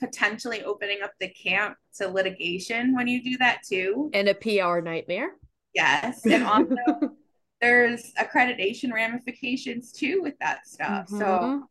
potentially 0.00 0.62
opening 0.64 0.98
up 1.02 1.12
the 1.18 1.28
camp 1.30 1.76
to 1.96 2.08
litigation 2.08 2.94
when 2.94 3.06
you 3.08 3.22
do 3.24 3.38
that 3.38 3.62
too. 3.66 4.10
and 4.12 4.28
a 4.28 4.34
PR 4.34 4.80
nightmare. 4.82 5.30
Yes. 5.74 6.26
And 6.26 6.44
also 6.44 6.76
there's 7.62 8.12
accreditation 8.20 8.92
ramifications 8.92 9.92
too 9.92 10.20
with 10.20 10.34
that 10.40 10.66
stuff. 10.66 11.08
So, 11.08 11.16
Mhm. 11.16 11.62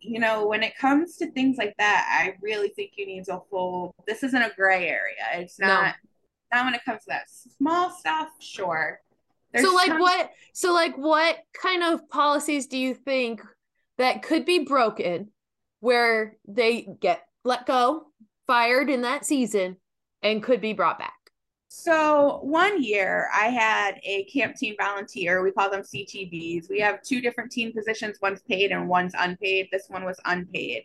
you 0.00 0.18
know, 0.18 0.48
when 0.48 0.64
it 0.64 0.76
comes 0.76 1.16
to 1.18 1.30
things 1.30 1.56
like 1.56 1.74
that, 1.78 2.04
I 2.10 2.36
really 2.42 2.70
think 2.70 2.92
you 2.96 3.06
need 3.06 3.26
to 3.26 3.40
full 3.48 3.94
this 4.08 4.24
isn't 4.24 4.42
a 4.42 4.50
gray 4.56 4.88
area. 4.88 5.24
It's 5.34 5.60
No. 5.60 5.92
Not 6.54 6.64
when 6.66 6.74
it 6.74 6.84
comes 6.84 7.00
to 7.00 7.08
that 7.08 7.28
small 7.58 7.90
stuff, 7.90 8.28
sure. 8.40 9.00
There's 9.52 9.64
so 9.64 9.74
like 9.74 9.88
some- 9.88 10.00
what 10.00 10.30
so 10.52 10.72
like 10.72 10.96
what 10.96 11.36
kind 11.60 11.82
of 11.82 12.08
policies 12.08 12.66
do 12.66 12.76
you 12.78 12.94
think 12.94 13.42
that 13.98 14.22
could 14.22 14.44
be 14.44 14.60
broken 14.60 15.30
where 15.80 16.36
they 16.48 16.88
get 17.00 17.22
let 17.44 17.66
go 17.66 18.06
fired 18.46 18.90
in 18.90 19.02
that 19.02 19.24
season 19.24 19.76
and 20.22 20.42
could 20.42 20.60
be 20.60 20.72
brought 20.72 20.98
back 20.98 21.12
So 21.68 22.40
one 22.42 22.82
year 22.82 23.28
I 23.34 23.46
had 23.48 24.00
a 24.04 24.24
camp 24.24 24.56
team 24.56 24.74
volunteer. 24.80 25.42
We 25.42 25.52
call 25.52 25.70
them 25.70 25.82
CTVs. 25.82 26.68
We 26.70 26.80
have 26.80 27.02
two 27.02 27.20
different 27.20 27.52
team 27.52 27.72
positions. 27.72 28.18
One's 28.22 28.42
paid 28.42 28.70
and 28.72 28.88
one's 28.88 29.12
unpaid. 29.18 29.68
This 29.70 29.86
one 29.88 30.04
was 30.04 30.18
unpaid. 30.24 30.84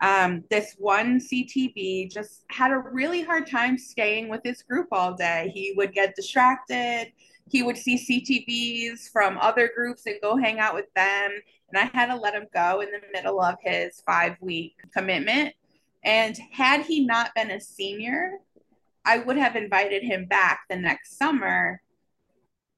Um, 0.00 0.44
this 0.50 0.76
one 0.78 1.18
CTV 1.18 2.12
just 2.12 2.44
had 2.50 2.70
a 2.70 2.78
really 2.78 3.22
hard 3.22 3.46
time 3.46 3.78
staying 3.78 4.28
with 4.28 4.42
his 4.44 4.62
group 4.62 4.88
all 4.92 5.14
day. 5.14 5.50
He 5.54 5.72
would 5.76 5.94
get 5.94 6.14
distracted. 6.14 7.12
He 7.48 7.62
would 7.62 7.76
see 7.76 7.96
CTVs 7.96 9.10
from 9.10 9.38
other 9.38 9.70
groups 9.74 10.06
and 10.06 10.16
go 10.20 10.36
hang 10.36 10.58
out 10.58 10.74
with 10.74 10.92
them. 10.94 11.30
And 11.72 11.78
I 11.78 11.90
had 11.96 12.06
to 12.06 12.16
let 12.16 12.34
him 12.34 12.46
go 12.52 12.80
in 12.80 12.90
the 12.90 13.00
middle 13.12 13.40
of 13.40 13.56
his 13.62 14.02
five 14.04 14.36
week 14.40 14.74
commitment. 14.94 15.54
And 16.04 16.36
had 16.52 16.82
he 16.82 17.04
not 17.04 17.34
been 17.34 17.50
a 17.50 17.60
senior, 17.60 18.38
I 19.04 19.18
would 19.18 19.36
have 19.36 19.56
invited 19.56 20.02
him 20.02 20.26
back 20.26 20.60
the 20.68 20.76
next 20.76 21.16
summer 21.16 21.80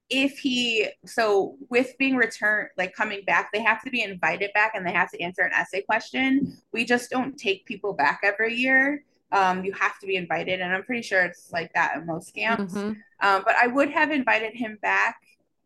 if 0.09 0.39
he 0.39 0.87
so 1.05 1.55
with 1.69 1.95
being 1.99 2.15
returned 2.15 2.69
like 2.77 2.93
coming 2.93 3.21
back 3.25 3.49
they 3.53 3.61
have 3.61 3.81
to 3.83 3.89
be 3.91 4.01
invited 4.01 4.51
back 4.53 4.71
and 4.75 4.85
they 4.85 4.91
have 4.91 5.09
to 5.11 5.21
answer 5.21 5.41
an 5.43 5.51
essay 5.53 5.81
question 5.81 6.57
we 6.73 6.83
just 6.83 7.09
don't 7.09 7.37
take 7.37 7.65
people 7.65 7.93
back 7.93 8.19
every 8.23 8.55
year 8.55 9.03
um, 9.31 9.63
you 9.63 9.71
have 9.73 9.99
to 9.99 10.07
be 10.07 10.15
invited 10.15 10.61
and 10.61 10.73
i'm 10.73 10.83
pretty 10.83 11.03
sure 11.03 11.21
it's 11.23 11.51
like 11.51 11.71
that 11.73 11.95
in 11.95 12.05
most 12.05 12.33
camps 12.33 12.73
Mhm. 12.73 12.97
um, 13.21 13.43
but 13.45 13.55
i 13.55 13.67
would 13.67 13.89
have 13.91 14.11
invited 14.11 14.53
him 14.55 14.77
back 14.81 15.17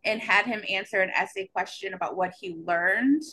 and 0.04 0.20
had 0.20 0.46
him 0.46 0.62
answer 0.70 1.02
an 1.02 1.10
essay 1.12 1.48
question 1.54 1.94
about 1.94 2.18
what 2.18 2.34
he 2.40 2.56
learned 2.66 3.24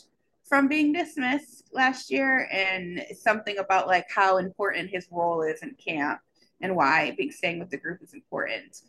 from 0.47 0.67
being 0.67 0.91
dismissed 0.93 1.69
last 1.73 2.09
year 2.11 2.47
and 2.51 3.05
something 3.17 3.57
about 3.57 3.87
like 3.87 4.05
how 4.13 4.37
important 4.37 4.89
his 4.89 5.07
role 5.11 5.41
is 5.41 5.61
in 5.61 5.75
camp 5.75 6.19
and 6.61 6.75
why 6.75 7.13
being 7.17 7.31
staying 7.31 7.57
with 7.59 7.69
the 7.69 7.77
group 7.77 7.99
is 8.01 8.13
important. 8.13 8.81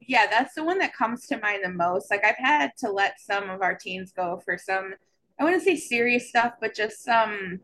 Yeah, 0.00 0.26
that's 0.30 0.54
the 0.54 0.64
one 0.64 0.78
that 0.78 0.94
comes 0.94 1.26
to 1.26 1.38
mind 1.38 1.60
the 1.64 1.70
most. 1.70 2.10
Like 2.10 2.24
I've 2.24 2.38
had 2.38 2.72
to 2.78 2.90
let 2.90 3.20
some 3.20 3.50
of 3.50 3.62
our 3.62 3.74
teens 3.74 4.12
go 4.12 4.40
for 4.44 4.58
some 4.58 4.94
I 5.40 5.44
wouldn't 5.44 5.62
say 5.62 5.76
serious 5.76 6.28
stuff, 6.28 6.54
but 6.60 6.74
just 6.74 7.02
some 7.02 7.60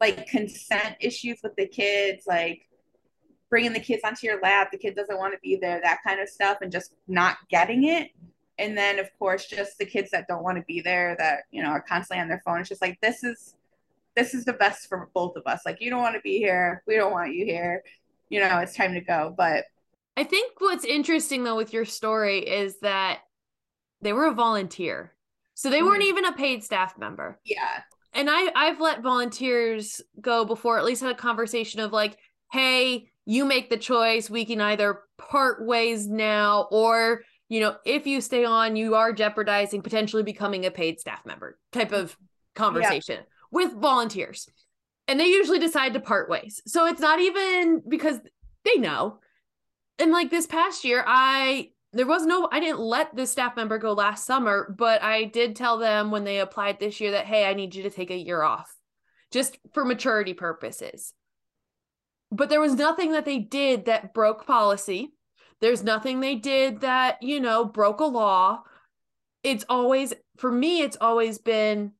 like 0.00 0.28
consent 0.28 0.96
issues 1.00 1.40
with 1.42 1.56
the 1.56 1.66
kids, 1.66 2.24
like 2.24 2.68
bringing 3.50 3.72
the 3.72 3.80
kids 3.80 4.02
onto 4.04 4.26
your 4.28 4.40
lap, 4.40 4.70
the 4.70 4.78
kid 4.78 4.94
doesn't 4.94 5.18
want 5.18 5.34
to 5.34 5.40
be 5.40 5.56
there, 5.56 5.80
that 5.82 5.98
kind 6.06 6.20
of 6.20 6.28
stuff, 6.28 6.58
and 6.60 6.70
just 6.70 6.94
not 7.08 7.36
getting 7.50 7.84
it. 7.84 8.10
And 8.58 8.78
then, 8.78 9.00
of 9.00 9.08
course, 9.18 9.46
just 9.46 9.76
the 9.78 9.84
kids 9.84 10.12
that 10.12 10.28
don't 10.28 10.44
want 10.44 10.56
to 10.56 10.64
be 10.68 10.80
there, 10.80 11.16
that 11.18 11.40
you 11.50 11.64
know 11.64 11.70
are 11.70 11.80
constantly 11.82 12.22
on 12.22 12.28
their 12.28 12.42
phone. 12.44 12.60
It's 12.60 12.68
just 12.68 12.82
like 12.82 13.00
this 13.00 13.24
is 13.24 13.56
this 14.14 14.32
is 14.32 14.44
the 14.44 14.52
best 14.52 14.88
for 14.88 15.08
both 15.14 15.34
of 15.34 15.42
us. 15.46 15.62
Like 15.66 15.80
you 15.80 15.90
don't 15.90 16.02
want 16.02 16.14
to 16.14 16.20
be 16.20 16.38
here, 16.38 16.84
we 16.86 16.94
don't 16.94 17.12
want 17.12 17.34
you 17.34 17.44
here. 17.44 17.82
You 18.28 18.40
know, 18.40 18.58
it's 18.58 18.76
time 18.76 18.94
to 18.94 19.00
go. 19.00 19.34
But 19.36 19.64
i 20.16 20.24
think 20.24 20.52
what's 20.58 20.84
interesting 20.84 21.44
though 21.44 21.56
with 21.56 21.72
your 21.72 21.84
story 21.84 22.38
is 22.40 22.78
that 22.80 23.20
they 24.00 24.12
were 24.12 24.26
a 24.26 24.34
volunteer 24.34 25.12
so 25.54 25.70
they 25.70 25.82
weren't 25.82 26.02
Mhm. 26.02 26.08
even 26.08 26.24
a 26.24 26.32
paid 26.32 26.64
staff 26.64 26.98
member 26.98 27.40
yeah, 27.44 27.82
and 28.12 28.28
I 28.30 28.50
I've 28.54 28.80
let 28.80 29.02
volunteers 29.02 30.00
go 30.20 30.44
before, 30.44 30.78
at 30.78 30.84
least 30.84 31.02
had 31.02 31.10
a 31.10 31.16
conversation 31.16 31.80
of 31.80 31.92
like, 31.92 32.16
hey, 32.52 33.08
you 33.26 33.44
make 33.44 33.70
the 33.70 33.76
choice. 33.76 34.30
We 34.30 34.44
can 34.44 34.60
either 34.60 35.00
part 35.18 35.64
ways 35.66 36.06
now, 36.06 36.68
or 36.70 37.22
you 37.48 37.60
know, 37.60 37.76
if 37.84 38.06
you 38.06 38.20
stay 38.20 38.44
on, 38.44 38.76
you 38.76 38.94
are 38.94 39.12
jeopardizing 39.12 39.82
potentially 39.82 40.22
becoming 40.22 40.64
a 40.64 40.70
paid 40.70 41.00
staff 41.00 41.24
member 41.26 41.58
type 41.72 41.92
of 41.92 42.16
conversation 42.54 43.24
with 43.50 43.72
volunteers. 43.74 44.48
And 45.08 45.18
they 45.18 45.26
usually 45.26 45.58
decide 45.58 45.94
to 45.94 46.00
part 46.00 46.30
ways. 46.30 46.62
So 46.66 46.86
it's 46.86 47.00
not 47.00 47.20
even 47.20 47.82
because 47.88 48.20
they 48.64 48.76
know. 48.76 49.18
And 49.98 50.10
like 50.10 50.30
this 50.30 50.46
past 50.46 50.84
year, 50.84 51.04
I 51.06 51.70
there 51.92 52.06
was 52.06 52.26
no 52.26 52.48
I 52.50 52.60
didn't 52.60 52.80
let 52.80 53.14
this 53.14 53.30
staff 53.30 53.56
member 53.56 53.78
go 53.78 53.92
last 53.92 54.26
summer, 54.26 54.74
but 54.76 55.02
I 55.02 55.24
did 55.24 55.54
tell 55.54 55.78
them 55.78 56.10
when 56.10 56.24
they 56.24 56.40
applied 56.40 56.80
this 56.80 57.00
year 57.00 57.12
that 57.12 57.26
hey, 57.26 57.46
I 57.46 57.54
need 57.54 57.74
you 57.74 57.84
to 57.84 57.90
take 57.90 58.10
a 58.10 58.16
year 58.16 58.42
off 58.42 58.74
just 59.30 59.58
for 59.72 59.84
maturity 59.84 60.34
purposes. 60.34 61.12
But 62.30 62.48
there 62.48 62.60
was 62.60 62.74
nothing 62.74 63.12
that 63.12 63.24
they 63.24 63.38
did 63.38 63.84
that 63.84 64.12
broke 64.12 64.46
policy. 64.46 65.14
There's 65.60 65.84
nothing 65.84 66.18
they 66.20 66.34
did 66.34 66.80
that, 66.80 67.22
you 67.22 67.38
know, 67.38 67.64
broke 67.64 68.00
a 68.00 68.04
law. 68.04 68.62
It's 69.44 69.64
always 69.68 70.12
for 70.36 70.50
me 70.50 70.82
it's 70.82 70.96
always 71.00 71.38
been 71.38 71.92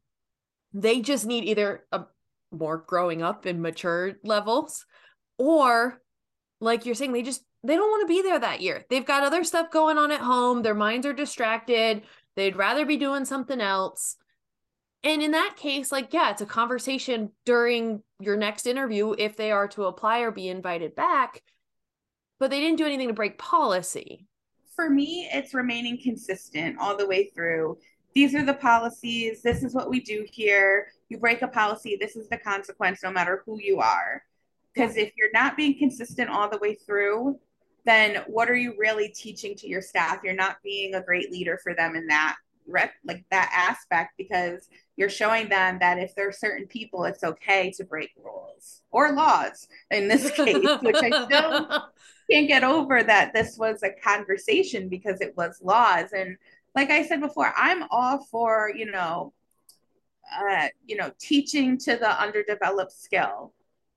they 0.72 1.00
just 1.00 1.24
need 1.24 1.44
either 1.44 1.84
a 1.92 2.04
more 2.50 2.78
growing 2.78 3.22
up 3.22 3.46
and 3.46 3.62
mature 3.62 4.14
levels 4.24 4.86
or 5.38 6.00
like 6.60 6.86
you're 6.86 6.94
saying 6.94 7.12
they 7.12 7.22
just 7.22 7.44
they 7.64 7.76
don't 7.76 7.90
want 7.90 8.02
to 8.02 8.12
be 8.12 8.22
there 8.22 8.38
that 8.38 8.60
year 8.60 8.84
they've 8.90 9.06
got 9.06 9.22
other 9.22 9.44
stuff 9.44 9.70
going 9.70 9.98
on 9.98 10.10
at 10.10 10.20
home 10.20 10.62
their 10.62 10.74
minds 10.74 11.06
are 11.06 11.12
distracted 11.12 12.02
they'd 12.36 12.56
rather 12.56 12.84
be 12.86 12.96
doing 12.96 13.24
something 13.24 13.60
else 13.60 14.16
and 15.02 15.22
in 15.22 15.32
that 15.32 15.54
case 15.56 15.90
like 15.90 16.12
yeah 16.12 16.30
it's 16.30 16.42
a 16.42 16.46
conversation 16.46 17.30
during 17.44 18.02
your 18.20 18.36
next 18.36 18.66
interview 18.66 19.14
if 19.18 19.36
they 19.36 19.50
are 19.50 19.68
to 19.68 19.84
apply 19.84 20.20
or 20.20 20.30
be 20.30 20.48
invited 20.48 20.94
back 20.94 21.42
but 22.38 22.50
they 22.50 22.60
didn't 22.60 22.78
do 22.78 22.86
anything 22.86 23.08
to 23.08 23.14
break 23.14 23.38
policy 23.38 24.26
for 24.74 24.90
me, 24.90 25.28
it's 25.32 25.54
remaining 25.54 25.98
consistent 26.02 26.78
all 26.80 26.96
the 26.96 27.06
way 27.06 27.30
through. 27.34 27.78
These 28.14 28.34
are 28.34 28.44
the 28.44 28.54
policies. 28.54 29.42
This 29.42 29.62
is 29.62 29.74
what 29.74 29.90
we 29.90 30.00
do 30.00 30.26
here. 30.30 30.88
You 31.08 31.18
break 31.18 31.42
a 31.42 31.48
policy, 31.48 31.96
this 32.00 32.16
is 32.16 32.28
the 32.28 32.38
consequence, 32.38 33.02
no 33.02 33.10
matter 33.10 33.42
who 33.44 33.60
you 33.60 33.80
are. 33.80 34.22
Because 34.72 34.96
if 34.96 35.12
you're 35.16 35.32
not 35.32 35.56
being 35.56 35.78
consistent 35.78 36.30
all 36.30 36.48
the 36.48 36.58
way 36.58 36.74
through, 36.74 37.38
then 37.84 38.22
what 38.26 38.50
are 38.50 38.56
you 38.56 38.74
really 38.78 39.08
teaching 39.08 39.54
to 39.56 39.68
your 39.68 39.82
staff? 39.82 40.20
You're 40.24 40.34
not 40.34 40.56
being 40.62 40.94
a 40.94 41.02
great 41.02 41.30
leader 41.30 41.58
for 41.62 41.74
them 41.74 41.96
in 41.96 42.06
that 42.06 42.36
rep, 42.66 42.92
like 43.04 43.24
that 43.30 43.50
aspect, 43.54 44.12
because 44.16 44.68
you're 44.96 45.10
showing 45.10 45.48
them 45.48 45.78
that 45.80 45.98
if 45.98 46.14
there 46.14 46.28
are 46.28 46.32
certain 46.32 46.66
people, 46.66 47.04
it's 47.04 47.24
okay 47.24 47.70
to 47.72 47.84
break 47.84 48.10
rules 48.22 48.82
or 48.90 49.12
laws 49.12 49.68
in 49.90 50.08
this 50.08 50.30
case, 50.36 50.66
which 50.80 50.96
I 50.96 51.24
still 51.24 51.84
can't 52.30 52.48
get 52.48 52.64
over 52.64 53.02
that 53.02 53.34
this 53.34 53.58
was 53.58 53.82
a 53.82 53.90
conversation 53.90 54.88
because 54.88 55.20
it 55.20 55.36
was 55.36 55.60
laws. 55.62 56.10
And 56.12 56.36
like 56.74 56.90
I 56.90 57.06
said 57.06 57.20
before, 57.20 57.52
I'm 57.56 57.84
all 57.90 58.24
for, 58.30 58.72
you 58.74 58.90
know, 58.90 59.32
uh, 60.34 60.68
you 60.86 60.96
know, 60.96 61.10
teaching 61.20 61.78
to 61.78 61.96
the 61.96 62.20
underdeveloped 62.20 62.92
skill. 62.92 63.52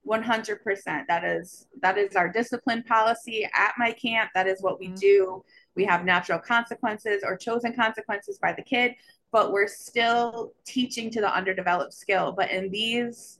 100% 0.08 1.08
that 1.08 1.24
is 1.24 1.68
that 1.82 1.98
is 1.98 2.16
our 2.16 2.30
discipline 2.30 2.84
policy 2.84 3.48
at 3.54 3.74
my 3.78 3.92
camp. 3.92 4.32
That 4.34 4.48
is 4.48 4.62
what 4.62 4.80
we 4.80 4.88
mm-hmm. 4.88 4.96
do. 4.96 5.44
We 5.76 5.86
have 5.86 6.06
natural 6.06 6.40
consequences 6.40 7.24
or 7.26 7.36
chosen 7.38 7.74
consequences 7.74 8.40
by 8.40 8.54
the 8.54 8.64
kid 8.64 8.96
but 9.32 9.52
we're 9.52 9.68
still 9.68 10.54
teaching 10.66 11.12
to 11.12 11.22
the 11.22 11.34
underdeveloped 11.34 11.94
skill. 11.94 12.32
But 12.32 12.52
in 12.52 12.72
these 12.72 13.40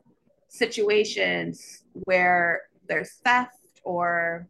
situations 0.50 1.84
where 1.94 2.64
there's 2.88 3.12
theft 3.26 3.82
or 3.84 4.48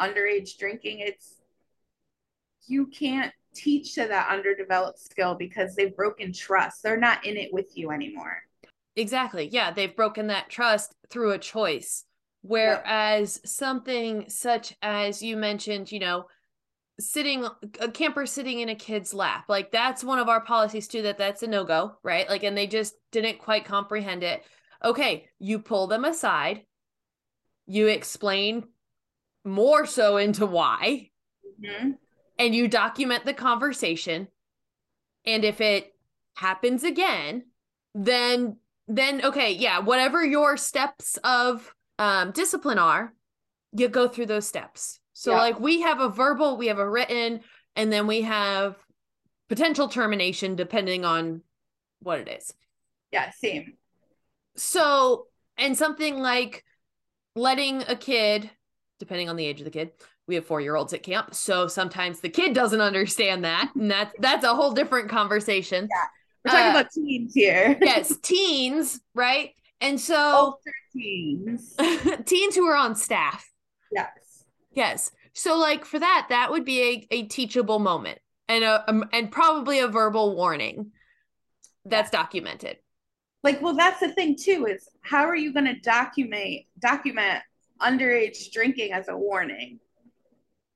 underage 0.00 0.56
drinking 0.56 1.00
it's 1.00 1.40
you 2.66 2.86
can't 2.86 3.32
teach 3.54 3.94
to 3.94 4.06
that 4.06 4.30
underdeveloped 4.30 4.98
skill 4.98 5.34
because 5.34 5.74
they've 5.74 5.94
broken 5.94 6.32
trust. 6.32 6.82
They're 6.82 6.96
not 6.96 7.24
in 7.26 7.36
it 7.36 7.52
with 7.52 7.76
you 7.76 7.90
anymore 7.90 8.42
Exactly. 8.96 9.48
Yeah, 9.50 9.70
they've 9.70 9.94
broken 9.94 10.26
that 10.28 10.50
trust 10.50 10.94
through 11.08 11.32
a 11.32 11.38
choice. 11.38 12.04
Whereas 12.42 13.40
yeah. 13.42 13.48
something 13.48 14.24
such 14.28 14.74
as 14.82 15.22
you 15.22 15.36
mentioned, 15.36 15.92
you 15.92 16.00
know, 16.00 16.26
sitting 16.98 17.46
a 17.80 17.88
camper 17.90 18.26
sitting 18.26 18.60
in 18.60 18.68
a 18.68 18.74
kid's 18.74 19.14
lap, 19.14 19.44
like 19.48 19.70
that's 19.70 20.04
one 20.04 20.18
of 20.18 20.28
our 20.28 20.40
policies 20.40 20.88
too 20.88 21.02
that 21.02 21.18
that's 21.18 21.42
a 21.42 21.46
no-go, 21.46 21.96
right? 22.02 22.28
Like 22.28 22.42
and 22.42 22.56
they 22.56 22.66
just 22.66 22.94
didn't 23.12 23.38
quite 23.38 23.64
comprehend 23.64 24.22
it. 24.22 24.42
Okay, 24.84 25.28
you 25.38 25.60
pull 25.60 25.86
them 25.86 26.04
aside. 26.04 26.62
You 27.66 27.86
explain 27.86 28.64
more 29.44 29.86
so 29.86 30.16
into 30.16 30.44
why. 30.44 31.10
Mm-hmm. 31.64 31.92
And 32.38 32.54
you 32.54 32.66
document 32.66 33.24
the 33.24 33.34
conversation. 33.34 34.28
And 35.24 35.44
if 35.44 35.60
it 35.60 35.94
happens 36.34 36.82
again, 36.82 37.44
then 37.94 38.56
then 38.96 39.24
okay, 39.24 39.52
yeah, 39.52 39.80
whatever 39.80 40.24
your 40.24 40.56
steps 40.56 41.18
of 41.24 41.74
um 41.98 42.32
discipline 42.32 42.78
are, 42.78 43.12
you 43.72 43.88
go 43.88 44.08
through 44.08 44.26
those 44.26 44.46
steps. 44.46 45.00
So 45.12 45.32
yeah. 45.32 45.38
like 45.38 45.60
we 45.60 45.82
have 45.82 46.00
a 46.00 46.08
verbal, 46.08 46.56
we 46.56 46.68
have 46.68 46.78
a 46.78 46.88
written, 46.88 47.40
and 47.76 47.92
then 47.92 48.06
we 48.06 48.22
have 48.22 48.76
potential 49.48 49.88
termination 49.88 50.56
depending 50.56 51.04
on 51.04 51.42
what 52.00 52.18
it 52.18 52.28
is. 52.28 52.54
Yeah, 53.12 53.30
same. 53.30 53.74
So, 54.56 55.26
and 55.56 55.76
something 55.76 56.18
like 56.18 56.64
letting 57.36 57.82
a 57.82 57.96
kid, 57.96 58.50
depending 58.98 59.28
on 59.28 59.36
the 59.36 59.46
age 59.46 59.60
of 59.60 59.64
the 59.64 59.70
kid, 59.70 59.90
we 60.26 60.36
have 60.36 60.46
four 60.46 60.60
year 60.60 60.76
olds 60.76 60.92
at 60.92 61.02
camp. 61.02 61.34
So 61.34 61.66
sometimes 61.66 62.20
the 62.20 62.28
kid 62.28 62.54
doesn't 62.54 62.80
understand 62.80 63.44
that. 63.44 63.72
And 63.74 63.90
that's 63.90 64.14
that's 64.18 64.44
a 64.44 64.54
whole 64.54 64.72
different 64.72 65.08
conversation. 65.08 65.88
Yeah. 65.90 66.06
We're 66.44 66.50
talking 66.50 66.66
uh, 66.66 66.80
about 66.80 66.90
teens 66.90 67.34
here. 67.34 67.78
yes, 67.82 68.16
teens, 68.22 69.00
right? 69.14 69.50
And 69.80 70.00
so 70.00 70.34
older 70.36 70.74
teens. 70.92 71.74
teens 72.24 72.54
who 72.54 72.66
are 72.66 72.76
on 72.76 72.94
staff. 72.94 73.50
Yes. 73.92 74.44
Yes. 74.72 75.12
So 75.34 75.58
like 75.58 75.84
for 75.84 75.98
that, 75.98 76.26
that 76.30 76.50
would 76.50 76.64
be 76.64 76.82
a, 76.82 77.14
a 77.14 77.22
teachable 77.24 77.78
moment 77.78 78.18
and 78.48 78.64
a 78.64 78.84
um, 78.88 79.04
and 79.12 79.30
probably 79.30 79.80
a 79.80 79.88
verbal 79.88 80.36
warning 80.36 80.92
that's 81.84 82.10
documented. 82.10 82.78
Like, 83.42 83.60
well, 83.60 83.74
that's 83.74 84.00
the 84.00 84.12
thing 84.12 84.36
too, 84.36 84.66
is 84.66 84.88
how 85.00 85.24
are 85.24 85.36
you 85.36 85.52
gonna 85.52 85.78
document 85.80 86.62
document 86.78 87.42
underage 87.80 88.52
drinking 88.52 88.92
as 88.92 89.08
a 89.08 89.16
warning? 89.16 89.80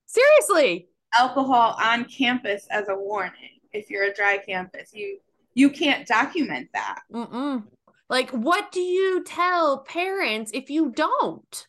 Seriously. 0.06 0.88
Alcohol 1.16 1.76
on 1.80 2.04
campus 2.04 2.66
as 2.70 2.88
a 2.88 2.94
warning 2.94 3.60
if 3.72 3.90
you're 3.90 4.04
a 4.04 4.14
dry 4.14 4.38
campus. 4.38 4.90
You 4.92 5.18
you 5.56 5.70
can't 5.70 6.06
document 6.06 6.68
that. 6.74 7.00
Mm-mm. 7.12 7.64
Like, 8.08 8.30
what 8.30 8.70
do 8.70 8.80
you 8.80 9.24
tell 9.24 9.78
parents 9.78 10.52
if 10.54 10.70
you 10.70 10.90
don't? 10.90 11.66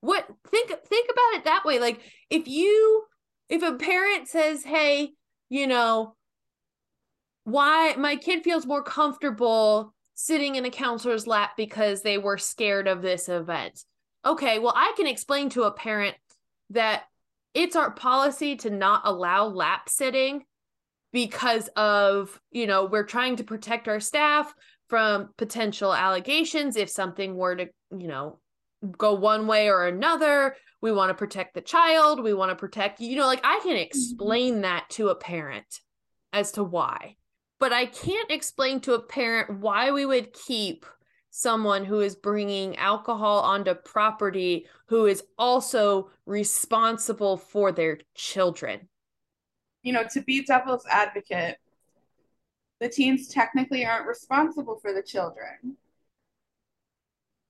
What 0.00 0.28
think 0.48 0.68
think 0.68 1.10
about 1.10 1.38
it 1.38 1.44
that 1.44 1.64
way. 1.64 1.78
Like, 1.78 2.00
if 2.28 2.46
you 2.46 3.04
if 3.48 3.62
a 3.62 3.74
parent 3.74 4.28
says, 4.28 4.64
"Hey, 4.64 5.12
you 5.48 5.66
know, 5.66 6.16
why 7.44 7.94
my 7.96 8.16
kid 8.16 8.42
feels 8.42 8.66
more 8.66 8.82
comfortable 8.82 9.94
sitting 10.14 10.56
in 10.56 10.64
a 10.64 10.70
counselor's 10.70 11.26
lap 11.26 11.52
because 11.56 12.02
they 12.02 12.18
were 12.18 12.36
scared 12.36 12.88
of 12.88 13.00
this 13.00 13.28
event." 13.28 13.84
Okay, 14.24 14.58
well, 14.58 14.74
I 14.76 14.92
can 14.96 15.06
explain 15.06 15.50
to 15.50 15.62
a 15.62 15.72
parent 15.72 16.16
that 16.70 17.04
it's 17.54 17.76
our 17.76 17.92
policy 17.92 18.56
to 18.56 18.70
not 18.70 19.02
allow 19.04 19.46
lap 19.46 19.88
sitting 19.88 20.44
because 21.12 21.68
of, 21.76 22.40
you 22.50 22.66
know, 22.66 22.84
we're 22.84 23.04
trying 23.04 23.36
to 23.36 23.44
protect 23.44 23.88
our 23.88 24.00
staff 24.00 24.52
from 24.88 25.30
potential 25.36 25.94
allegations 25.94 26.76
if 26.76 26.90
something 26.90 27.36
were 27.36 27.56
to, 27.56 27.66
you 27.96 28.08
know, 28.08 28.38
go 28.96 29.14
one 29.14 29.46
way 29.46 29.68
or 29.68 29.86
another. 29.86 30.56
We 30.80 30.92
want 30.92 31.10
to 31.10 31.14
protect 31.14 31.54
the 31.54 31.60
child. 31.60 32.22
We 32.22 32.34
want 32.34 32.50
to 32.50 32.56
protect, 32.56 33.00
you 33.00 33.16
know, 33.16 33.26
like 33.26 33.40
I 33.44 33.60
can 33.62 33.72
mm-hmm. 33.72 33.82
explain 33.82 34.60
that 34.62 34.88
to 34.90 35.08
a 35.08 35.14
parent 35.14 35.80
as 36.32 36.52
to 36.52 36.62
why. 36.62 37.16
But 37.58 37.72
I 37.72 37.86
can't 37.86 38.30
explain 38.30 38.80
to 38.80 38.94
a 38.94 39.02
parent 39.02 39.60
why 39.60 39.90
we 39.90 40.04
would 40.04 40.34
keep 40.34 40.84
someone 41.30 41.84
who 41.84 42.00
is 42.00 42.14
bringing 42.14 42.76
alcohol 42.76 43.40
onto 43.40 43.74
property 43.74 44.66
who 44.88 45.06
is 45.06 45.22
also 45.38 46.10
responsible 46.24 47.36
for 47.36 47.72
their 47.72 47.98
children 48.14 48.88
you 49.86 49.92
know, 49.92 50.02
to 50.02 50.20
be 50.20 50.42
devil's 50.42 50.84
advocate, 50.90 51.58
the 52.80 52.88
teens 52.88 53.28
technically 53.28 53.86
aren't 53.86 54.08
responsible 54.08 54.80
for 54.82 54.92
the 54.92 55.00
children. 55.00 55.76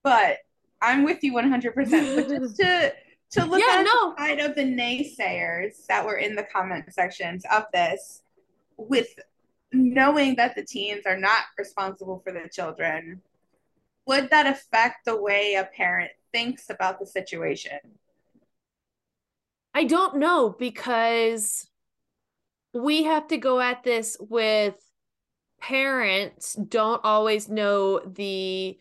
But 0.03 0.37
I'm 0.79 1.03
with 1.03 1.23
you 1.23 1.33
100%. 1.33 1.73
But 1.75 2.29
just 2.29 2.55
to 2.59 2.93
to 3.31 3.43
look 3.43 3.59
yeah, 3.59 3.79
at 3.79 3.83
no. 3.83 4.11
the 4.11 4.15
side 4.19 4.39
of 4.39 4.55
the 4.55 4.61
naysayers 4.61 5.85
that 5.87 6.05
were 6.05 6.17
in 6.17 6.35
the 6.35 6.43
comment 6.43 6.85
sections 6.93 7.43
of 7.51 7.63
this, 7.73 8.21
with 8.77 9.19
knowing 9.73 10.35
that 10.35 10.55
the 10.55 10.63
teens 10.63 11.07
are 11.07 11.17
not 11.17 11.41
responsible 11.57 12.21
for 12.23 12.31
the 12.31 12.47
children, 12.49 13.19
would 14.05 14.29
that 14.29 14.45
affect 14.45 15.05
the 15.05 15.19
way 15.19 15.55
a 15.55 15.65
parent 15.75 16.11
thinks 16.31 16.69
about 16.69 16.99
the 16.99 17.05
situation? 17.07 17.79
I 19.73 19.85
don't 19.85 20.17
know 20.17 20.55
because 20.57 21.67
we 22.81 23.03
have 23.03 23.27
to 23.29 23.37
go 23.37 23.59
at 23.59 23.83
this 23.83 24.17
with 24.19 24.75
parents 25.61 26.53
don't 26.53 27.01
always 27.03 27.49
know 27.49 27.99
the 27.99 28.77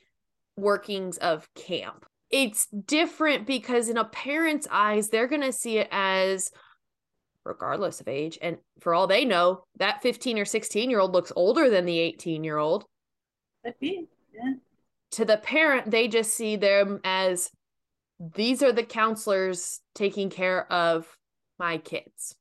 workings 0.56 1.18
of 1.18 1.48
camp. 1.54 2.04
It's 2.30 2.66
different 2.66 3.46
because 3.46 3.88
in 3.88 3.96
a 3.96 4.04
parent's 4.04 4.66
eyes, 4.70 5.08
they're 5.08 5.28
going 5.28 5.42
to 5.42 5.52
see 5.52 5.78
it 5.78 5.88
as 5.90 6.50
regardless 7.44 8.00
of 8.00 8.08
age. 8.08 8.38
And 8.42 8.58
for 8.80 8.94
all 8.94 9.06
they 9.06 9.24
know, 9.24 9.64
that 9.78 10.02
15 10.02 10.38
or 10.38 10.44
16 10.44 10.90
year 10.90 11.00
old 11.00 11.12
looks 11.12 11.32
older 11.34 11.70
than 11.70 11.86
the 11.86 11.98
18 11.98 12.44
year 12.44 12.58
old. 12.58 12.84
Be. 13.80 14.06
Yeah. 14.34 14.54
To 15.12 15.24
the 15.24 15.38
parent, 15.38 15.90
they 15.90 16.08
just 16.08 16.34
see 16.34 16.56
them 16.56 17.00
as 17.04 17.50
these 18.34 18.62
are 18.62 18.72
the 18.72 18.82
counselors 18.82 19.80
taking 19.94 20.30
care 20.30 20.70
of 20.72 21.06
my 21.58 21.78
kids. 21.78 22.34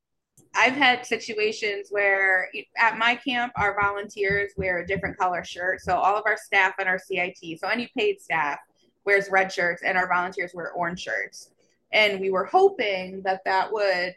I've 0.55 0.73
had 0.73 1.05
situations 1.05 1.89
where 1.89 2.49
at 2.77 2.97
my 2.97 3.15
camp, 3.15 3.51
our 3.55 3.79
volunteers 3.79 4.51
wear 4.57 4.79
a 4.79 4.87
different 4.87 5.17
color 5.17 5.43
shirt. 5.43 5.81
So 5.81 5.95
all 5.95 6.17
of 6.17 6.23
our 6.25 6.37
staff 6.37 6.75
and 6.79 6.87
our 6.87 6.99
CIT, 6.99 7.59
so 7.59 7.67
any 7.67 7.91
paid 7.97 8.21
staff 8.21 8.59
wears 9.05 9.29
red 9.29 9.51
shirts 9.51 9.83
and 9.83 9.97
our 9.97 10.07
volunteers 10.07 10.51
wear 10.53 10.71
orange 10.71 11.01
shirts. 11.01 11.51
And 11.91 12.19
we 12.19 12.31
were 12.31 12.45
hoping 12.45 13.21
that 13.23 13.41
that 13.45 13.71
would 13.71 14.15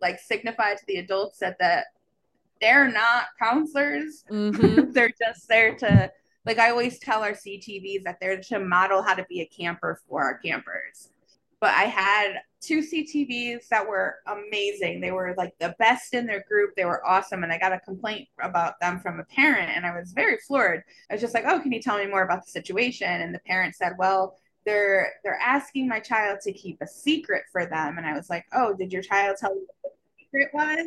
like 0.00 0.18
signify 0.18 0.74
to 0.74 0.82
the 0.86 0.96
adults 0.96 1.38
that 1.38 1.58
that 1.58 1.86
they're 2.60 2.90
not 2.90 3.26
counselors. 3.38 4.24
Mm-hmm. 4.30 4.90
they're 4.92 5.12
just 5.18 5.48
there 5.48 5.74
to 5.76 6.10
like 6.46 6.58
I 6.58 6.70
always 6.70 6.98
tell 6.98 7.22
our 7.22 7.32
CTVs 7.32 8.04
that 8.04 8.18
they're 8.20 8.40
to 8.40 8.58
model 8.58 9.02
how 9.02 9.14
to 9.14 9.26
be 9.28 9.40
a 9.42 9.46
camper 9.46 10.00
for 10.08 10.22
our 10.22 10.38
campers. 10.38 11.10
But 11.60 11.74
I 11.74 11.84
had 11.84 12.40
two 12.60 12.80
CTVs 12.80 13.68
that 13.68 13.86
were 13.86 14.16
amazing. 14.26 15.00
They 15.00 15.12
were 15.12 15.34
like 15.36 15.54
the 15.58 15.74
best 15.78 16.14
in 16.14 16.26
their 16.26 16.44
group. 16.48 16.74
They 16.76 16.84
were 16.84 17.06
awesome. 17.06 17.42
And 17.42 17.52
I 17.52 17.58
got 17.58 17.72
a 17.72 17.80
complaint 17.80 18.28
about 18.40 18.80
them 18.80 19.00
from 19.00 19.20
a 19.20 19.24
parent 19.24 19.70
and 19.74 19.86
I 19.86 19.98
was 19.98 20.12
very 20.12 20.38
floored. 20.38 20.82
I 21.10 21.14
was 21.14 21.20
just 21.20 21.34
like, 21.34 21.44
"Oh, 21.46 21.60
can 21.60 21.72
you 21.72 21.80
tell 21.80 21.98
me 21.98 22.06
more 22.06 22.22
about 22.22 22.44
the 22.44 22.50
situation?" 22.50 23.08
And 23.08 23.34
the 23.34 23.40
parent 23.40 23.74
said, 23.76 23.94
"Well, 23.98 24.36
they're 24.64 25.12
they're 25.24 25.38
asking 25.40 25.88
my 25.88 26.00
child 26.00 26.40
to 26.42 26.52
keep 26.52 26.78
a 26.80 26.86
secret 26.86 27.44
for 27.52 27.66
them." 27.66 27.98
And 27.98 28.06
I 28.06 28.14
was 28.14 28.30
like, 28.30 28.46
"Oh, 28.52 28.74
did 28.74 28.92
your 28.92 29.02
child 29.02 29.36
tell 29.38 29.54
you 29.54 29.66
what 29.82 29.92
the 29.94 30.24
secret 30.24 30.50
was?" 30.54 30.86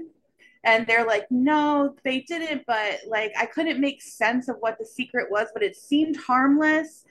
And 0.63 0.87
they're 0.87 1.05
like, 1.05 1.29
"No, 1.29 1.95
they 2.03 2.21
didn't, 2.21 2.63
but 2.67 2.99
like 3.07 3.33
I 3.37 3.45
couldn't 3.45 3.81
make 3.81 4.01
sense 4.01 4.47
of 4.47 4.57
what 4.59 4.77
the 4.79 4.85
secret 4.85 5.29
was, 5.31 5.49
but 5.53 5.63
it 5.63 5.75
seemed 5.75 6.17
harmless." 6.17 7.05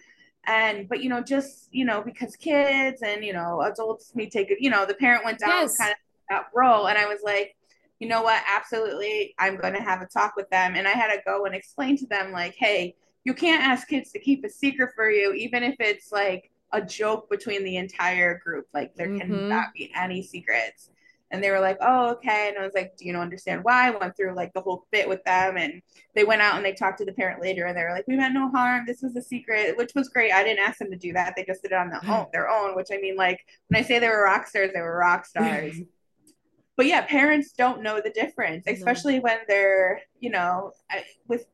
And 0.46 0.88
but 0.88 1.02
you 1.02 1.08
know 1.08 1.22
just 1.22 1.68
you 1.70 1.84
know 1.84 2.02
because 2.02 2.36
kids 2.36 3.02
and 3.02 3.24
you 3.24 3.32
know 3.32 3.62
adults 3.62 4.12
may 4.14 4.28
take 4.28 4.50
it 4.50 4.58
you 4.60 4.70
know 4.70 4.84
the 4.84 4.94
parent 4.94 5.24
went 5.24 5.38
down 5.38 5.50
yes. 5.50 5.76
kind 5.76 5.92
of 5.92 5.96
that 6.28 6.46
role 6.54 6.88
and 6.88 6.98
i 6.98 7.06
was 7.06 7.20
like 7.24 7.54
you 8.00 8.08
know 8.08 8.22
what 8.22 8.42
absolutely 8.48 9.34
i'm 9.38 9.56
going 9.56 9.74
to 9.74 9.80
have 9.80 10.02
a 10.02 10.06
talk 10.06 10.34
with 10.36 10.48
them 10.50 10.74
and 10.74 10.88
i 10.88 10.90
had 10.90 11.12
to 11.12 11.20
go 11.24 11.44
and 11.44 11.54
explain 11.54 11.96
to 11.96 12.06
them 12.06 12.32
like 12.32 12.54
hey 12.56 12.94
you 13.24 13.34
can't 13.34 13.62
ask 13.62 13.86
kids 13.86 14.10
to 14.10 14.18
keep 14.18 14.44
a 14.44 14.50
secret 14.50 14.90
for 14.96 15.10
you 15.10 15.32
even 15.32 15.62
if 15.62 15.76
it's 15.78 16.10
like 16.10 16.50
a 16.72 16.82
joke 16.82 17.30
between 17.30 17.62
the 17.62 17.76
entire 17.76 18.40
group 18.44 18.66
like 18.74 18.94
there 18.96 19.08
mm-hmm. 19.08 19.18
cannot 19.18 19.66
be 19.74 19.92
any 19.94 20.22
secrets 20.22 20.90
and 21.32 21.42
they 21.42 21.50
were 21.50 21.60
like, 21.60 21.78
"Oh, 21.80 22.10
okay." 22.10 22.48
And 22.48 22.58
I 22.58 22.62
was 22.62 22.74
like, 22.74 22.96
"Do 22.96 23.06
you 23.06 23.12
know 23.12 23.20
understand 23.20 23.64
why?" 23.64 23.88
I 23.88 23.90
went 23.90 24.16
through 24.16 24.34
like 24.34 24.52
the 24.52 24.60
whole 24.60 24.86
bit 24.92 25.08
with 25.08 25.24
them, 25.24 25.56
and 25.56 25.82
they 26.14 26.24
went 26.24 26.42
out 26.42 26.56
and 26.56 26.64
they 26.64 26.74
talked 26.74 26.98
to 26.98 27.06
the 27.06 27.12
parent 27.12 27.40
later, 27.40 27.64
and 27.64 27.76
they 27.76 27.82
were 27.82 27.90
like, 27.90 28.06
"We 28.06 28.16
meant 28.16 28.34
no 28.34 28.50
harm. 28.50 28.84
This 28.86 29.00
was 29.02 29.16
a 29.16 29.22
secret," 29.22 29.76
which 29.76 29.92
was 29.94 30.10
great. 30.10 30.32
I 30.32 30.44
didn't 30.44 30.64
ask 30.64 30.78
them 30.78 30.90
to 30.90 30.96
do 30.96 31.14
that; 31.14 31.34
they 31.34 31.44
just 31.44 31.62
did 31.62 31.72
it 31.72 31.78
on 31.78 31.88
their 31.88 32.04
own. 32.06 32.26
Their 32.32 32.48
own, 32.50 32.76
which 32.76 32.88
I 32.92 32.98
mean, 32.98 33.16
like 33.16 33.40
when 33.68 33.82
I 33.82 33.86
say 33.86 33.98
they 33.98 34.08
were 34.08 34.24
rock 34.24 34.46
stars, 34.46 34.70
they 34.74 34.80
were 34.82 34.96
rock 34.96 35.24
stars. 35.32 35.80
but 36.76 36.86
yeah, 36.86 37.00
parents 37.00 37.52
don't 37.52 37.82
know 37.82 38.00
the 38.02 38.10
difference, 38.10 38.66
especially 38.66 39.18
when 39.18 39.38
they're, 39.48 40.02
you 40.20 40.30
know, 40.30 40.72
with 41.28 41.46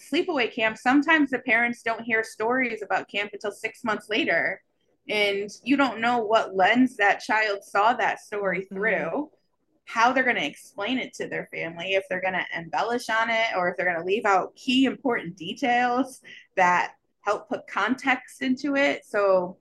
sleepaway 0.00 0.52
camp. 0.52 0.78
Sometimes 0.78 1.30
the 1.30 1.38
parents 1.40 1.82
don't 1.82 2.02
hear 2.02 2.24
stories 2.24 2.82
about 2.82 3.08
camp 3.08 3.30
until 3.34 3.52
six 3.52 3.84
months 3.84 4.08
later 4.08 4.62
and 5.08 5.50
you 5.62 5.76
don't 5.76 6.00
know 6.00 6.18
what 6.18 6.54
lens 6.54 6.96
that 6.96 7.20
child 7.20 7.62
saw 7.62 7.92
that 7.94 8.20
story 8.20 8.60
mm-hmm. 8.60 8.74
through 8.74 8.92
mm-hmm. 8.92 9.34
how 9.84 10.12
they're 10.12 10.24
going 10.24 10.36
to 10.36 10.46
explain 10.46 10.98
it 10.98 11.14
to 11.14 11.28
their 11.28 11.48
family 11.52 11.94
if 11.94 12.04
they're 12.08 12.20
going 12.20 12.34
to 12.34 12.58
embellish 12.58 13.08
on 13.08 13.30
it 13.30 13.48
or 13.56 13.70
if 13.70 13.76
they're 13.76 13.86
going 13.86 13.98
to 13.98 14.04
leave 14.04 14.24
out 14.24 14.54
key 14.54 14.84
important 14.84 15.36
details 15.36 16.20
that 16.56 16.92
help 17.22 17.48
put 17.48 17.66
context 17.66 18.42
into 18.42 18.76
it 18.76 19.04
so 19.04 19.56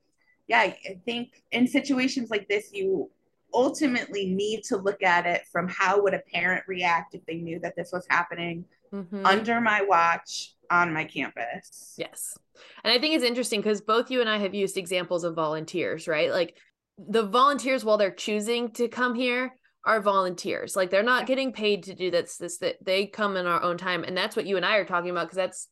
yeah 0.48 0.60
i 0.60 1.00
think 1.06 1.44
in 1.52 1.68
situations 1.68 2.30
like 2.30 2.48
this 2.48 2.70
you 2.72 3.10
ultimately 3.58 4.28
need 4.28 4.64
to 4.64 4.78
look 4.78 5.04
at 5.04 5.26
it 5.26 5.42
from 5.52 5.68
how 5.68 6.02
would 6.02 6.14
a 6.14 6.22
parent 6.34 6.64
react 6.68 7.16
if 7.16 7.26
they 7.26 7.36
knew 7.36 7.60
that 7.60 7.76
this 7.76 7.90
was 7.92 8.06
happening 8.10 8.64
mm-hmm. 8.94 9.26
under 9.26 9.60
my 9.60 9.82
watch 9.82 10.54
on 10.70 10.94
my 10.94 11.04
campus 11.04 11.96
yes 11.98 12.38
and 12.84 12.92
I 12.94 13.00
think 13.00 13.16
it's 13.16 13.24
interesting 13.24 13.62
because 13.62 13.82
both 13.82 14.12
you 14.12 14.22
and 14.22 14.30
I 14.30 14.38
have 14.38 14.54
used 14.54 14.78
examples 14.78 15.24
of 15.24 15.36
volunteers, 15.36 16.08
right? 16.08 16.32
Like 16.32 16.58
the 16.98 17.24
volunteers, 17.24 17.84
while 17.86 17.98
they're 17.98 18.12
choosing 18.12 18.72
to 18.72 18.88
come 18.88 19.16
here, 19.16 19.54
are 19.86 20.02
volunteers. 20.02 20.76
Like 20.76 20.90
they're 20.90 21.04
not 21.04 21.28
getting 21.28 21.54
paid 21.54 21.84
to 21.84 21.94
do 21.94 22.12
this. 22.12 22.38
This 22.38 22.58
that 22.60 22.84
they 22.84 23.06
come 23.06 23.38
in 23.38 23.48
our 23.48 23.62
own 23.62 23.78
time, 23.78 24.04
and 24.04 24.18
that's 24.18 24.36
what 24.36 24.46
you 24.46 24.58
and 24.58 24.66
I 24.66 24.78
are 24.78 24.86
talking 24.86 25.10
about 25.10 25.30
because 25.30 25.38
that's 25.38 25.68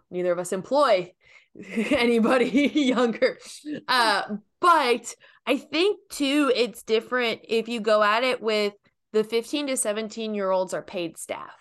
neither 0.10 0.32
of 0.32 0.38
us 0.38 0.52
employ 0.52 1.12
anybody 1.72 2.48
younger. 2.74 3.38
Uh, 3.86 4.22
but 4.60 5.14
I 5.46 5.58
think 5.58 6.00
too, 6.10 6.50
it's 6.54 6.82
different 6.82 7.40
if 7.48 7.68
you 7.68 7.80
go 7.80 8.02
at 8.02 8.24
it 8.24 8.42
with 8.42 8.74
the 9.12 9.24
15 9.24 9.68
to 9.68 9.76
17 9.76 10.34
year 10.34 10.50
olds 10.50 10.74
are 10.74 10.82
paid 10.82 11.18
staff, 11.18 11.54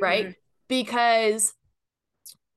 right? 0.00 0.26
Mm-hmm. 0.26 0.32
Because 0.68 1.54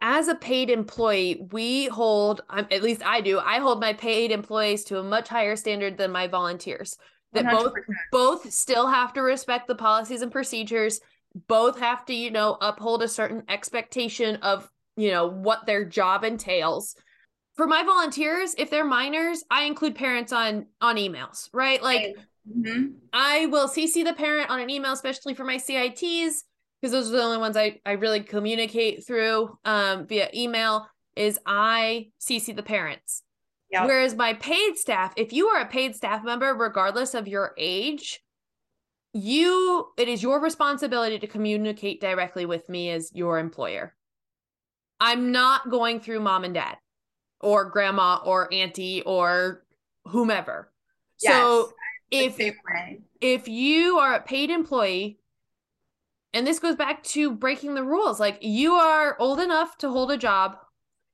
as 0.01 0.27
a 0.27 0.35
paid 0.35 0.69
employee, 0.69 1.47
we 1.51 1.85
hold, 1.85 2.41
um, 2.49 2.67
at 2.71 2.81
least 2.81 3.05
I 3.05 3.21
do, 3.21 3.39
I 3.39 3.59
hold 3.59 3.79
my 3.79 3.93
paid 3.93 4.31
employees 4.31 4.83
to 4.85 4.99
a 4.99 5.03
much 5.03 5.29
higher 5.29 5.55
standard 5.55 5.97
than 5.97 6.11
my 6.11 6.27
volunteers. 6.27 6.97
That 7.33 7.45
100%. 7.45 7.51
both 7.51 7.73
both 8.11 8.51
still 8.51 8.87
have 8.87 9.13
to 9.13 9.21
respect 9.21 9.67
the 9.67 9.75
policies 9.75 10.21
and 10.21 10.31
procedures. 10.31 10.99
Both 11.47 11.79
have 11.79 12.03
to, 12.05 12.13
you 12.13 12.31
know, 12.31 12.57
uphold 12.59 13.03
a 13.03 13.07
certain 13.07 13.43
expectation 13.47 14.37
of, 14.37 14.69
you 14.97 15.11
know, 15.11 15.27
what 15.27 15.65
their 15.65 15.85
job 15.85 16.25
entails. 16.25 16.95
For 17.61 17.67
my 17.67 17.83
volunteers, 17.83 18.55
if 18.57 18.71
they're 18.71 18.83
minors, 18.83 19.43
I 19.51 19.65
include 19.65 19.93
parents 19.93 20.33
on 20.33 20.65
on 20.81 20.95
emails, 20.95 21.47
right? 21.53 21.79
Like 21.79 22.17
mm-hmm. 22.49 22.93
I 23.13 23.45
will 23.45 23.67
CC 23.67 24.03
the 24.03 24.15
parent 24.15 24.49
on 24.49 24.59
an 24.59 24.71
email, 24.71 24.93
especially 24.93 25.35
for 25.35 25.43
my 25.43 25.57
CITs 25.57 26.43
because 26.81 26.91
those 26.91 27.09
are 27.09 27.17
the 27.17 27.21
only 27.21 27.37
ones 27.37 27.55
I, 27.55 27.79
I 27.85 27.91
really 27.91 28.21
communicate 28.21 29.05
through 29.05 29.59
um, 29.63 30.07
via 30.07 30.29
email 30.33 30.87
is 31.15 31.37
I 31.45 32.07
CC 32.19 32.55
the 32.55 32.63
parents. 32.63 33.21
Yep. 33.69 33.85
Whereas 33.85 34.15
my 34.15 34.33
paid 34.33 34.77
staff, 34.77 35.13
if 35.15 35.31
you 35.31 35.49
are 35.49 35.61
a 35.61 35.67
paid 35.67 35.95
staff 35.95 36.23
member, 36.23 36.55
regardless 36.55 37.13
of 37.13 37.27
your 37.27 37.53
age, 37.59 38.21
you 39.13 39.85
it 39.99 40.07
is 40.07 40.23
your 40.23 40.41
responsibility 40.41 41.19
to 41.19 41.27
communicate 41.27 42.01
directly 42.01 42.47
with 42.47 42.67
me 42.69 42.89
as 42.89 43.11
your 43.13 43.37
employer. 43.37 43.95
I'm 44.99 45.31
not 45.31 45.69
going 45.69 45.99
through 45.99 46.21
mom 46.21 46.43
and 46.43 46.55
dad 46.55 46.77
or 47.41 47.65
grandma 47.65 48.19
or 48.23 48.53
auntie 48.53 49.01
or 49.03 49.63
whomever. 50.05 50.71
Yes, 51.21 51.33
so 51.33 51.73
if 52.09 52.39
if 53.19 53.47
you 53.47 53.97
are 53.97 54.15
a 54.15 54.21
paid 54.21 54.49
employee 54.49 55.19
and 56.33 56.47
this 56.47 56.59
goes 56.59 56.75
back 56.75 57.03
to 57.03 57.31
breaking 57.31 57.75
the 57.75 57.83
rules. 57.83 58.19
Like 58.19 58.37
you 58.41 58.73
are 58.73 59.17
old 59.19 59.39
enough 59.39 59.77
to 59.79 59.89
hold 59.89 60.11
a 60.11 60.17
job. 60.17 60.57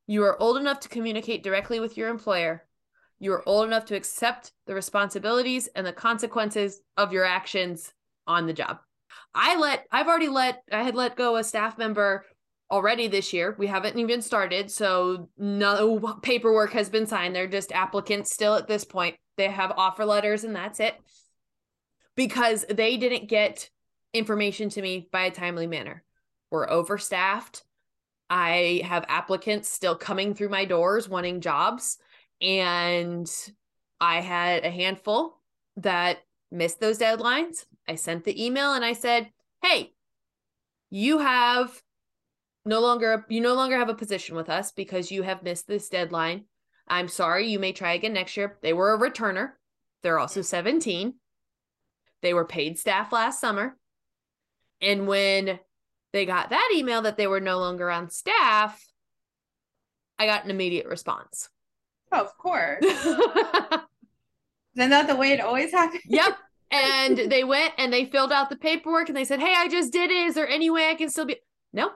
You 0.05 0.23
are 0.23 0.41
old 0.41 0.57
enough 0.57 0.79
to 0.81 0.89
communicate 0.89 1.43
directly 1.43 1.79
with 1.79 1.97
your 1.97 2.09
employer. 2.09 2.65
You 3.19 3.33
are 3.33 3.47
old 3.47 3.65
enough 3.65 3.85
to 3.85 3.95
accept 3.95 4.51
the 4.67 4.75
responsibilities 4.75 5.67
and 5.75 5.85
the 5.85 5.93
consequences 5.93 6.81
of 6.97 7.11
your 7.11 7.25
actions 7.25 7.93
on 8.27 8.45
the 8.45 8.53
job. 8.53 8.79
I 9.33 9.57
let 9.57 9.85
I've 9.91 10.07
already 10.07 10.29
let 10.29 10.63
I 10.71 10.83
had 10.83 10.95
let 10.95 11.15
go 11.15 11.35
a 11.35 11.43
staff 11.43 11.77
member 11.77 12.25
already 12.69 13.07
this 13.07 13.33
year. 13.33 13.55
We 13.57 13.67
haven't 13.67 13.97
even 13.97 14.21
started, 14.21 14.69
so 14.71 15.29
no 15.37 15.99
paperwork 16.21 16.73
has 16.73 16.89
been 16.89 17.07
signed. 17.07 17.35
They're 17.35 17.47
just 17.47 17.71
applicants 17.71 18.33
still 18.33 18.55
at 18.55 18.67
this 18.67 18.83
point. 18.83 19.15
They 19.37 19.47
have 19.49 19.71
offer 19.77 20.05
letters 20.05 20.43
and 20.43 20.55
that's 20.55 20.79
it. 20.79 20.95
Because 22.15 22.65
they 22.69 22.97
didn't 22.97 23.29
get 23.29 23.69
information 24.13 24.69
to 24.69 24.81
me 24.81 25.07
by 25.11 25.25
a 25.25 25.31
timely 25.31 25.67
manner. 25.67 26.03
We're 26.49 26.67
overstaffed. 26.67 27.63
I 28.29 28.81
have 28.83 29.05
applicants 29.07 29.69
still 29.69 29.95
coming 29.95 30.33
through 30.33 30.49
my 30.49 30.65
doors 30.65 31.07
wanting 31.07 31.41
jobs. 31.41 31.97
And 32.41 33.29
I 33.99 34.21
had 34.21 34.65
a 34.65 34.71
handful 34.71 35.39
that 35.77 36.19
missed 36.51 36.79
those 36.79 36.97
deadlines. 36.97 37.65
I 37.87 37.95
sent 37.95 38.23
the 38.23 38.45
email 38.45 38.73
and 38.73 38.83
I 38.83 38.93
said, 38.93 39.29
Hey, 39.61 39.93
you 40.89 41.19
have 41.19 41.81
no 42.67 42.81
longer 42.81 43.25
you 43.29 43.41
no 43.41 43.55
longer 43.55 43.77
have 43.77 43.89
a 43.89 43.95
position 43.95 44.35
with 44.35 44.49
us 44.49 44.71
because 44.71 45.11
you 45.11 45.23
have 45.23 45.43
missed 45.43 45.67
this 45.67 45.89
deadline. 45.89 46.45
I'm 46.87 47.07
sorry, 47.07 47.47
you 47.47 47.59
may 47.59 47.73
try 47.73 47.93
again 47.93 48.13
next 48.13 48.37
year. 48.37 48.57
They 48.61 48.73
were 48.73 48.93
a 48.93 48.99
returner. 48.99 49.51
They're 50.03 50.19
also 50.19 50.41
17. 50.41 51.15
They 52.21 52.33
were 52.33 52.45
paid 52.45 52.77
staff 52.77 53.11
last 53.11 53.41
summer. 53.41 53.77
And 54.81 55.07
when 55.07 55.59
they 56.13 56.25
got 56.25 56.51
that 56.51 56.71
email 56.75 57.01
that 57.01 57.17
they 57.17 57.27
were 57.27 57.41
no 57.41 57.59
longer 57.59 57.91
on 57.91 58.09
staff, 58.09 58.81
I 60.17 60.25
got 60.25 60.45
an 60.45 60.51
immediate 60.51 60.87
response. 60.87 61.49
Oh, 62.11 62.21
of 62.21 62.37
course. 62.37 62.83
Isn't 62.83 63.85
that 64.75 65.07
the 65.07 65.15
way 65.15 65.33
it 65.33 65.41
always 65.41 65.71
happens? 65.71 66.03
Yep. 66.05 66.37
And 66.71 67.17
they 67.31 67.43
went 67.43 67.73
and 67.77 67.91
they 67.91 68.05
filled 68.05 68.31
out 68.31 68.49
the 68.49 68.55
paperwork 68.55 69.09
and 69.09 69.17
they 69.17 69.25
said, 69.25 69.39
Hey, 69.39 69.53
I 69.55 69.67
just 69.67 69.91
did 69.91 70.09
it. 70.09 70.27
Is 70.27 70.35
there 70.35 70.47
any 70.47 70.69
way 70.69 70.89
I 70.89 70.95
can 70.95 71.09
still 71.09 71.25
be? 71.25 71.37
No. 71.73 71.91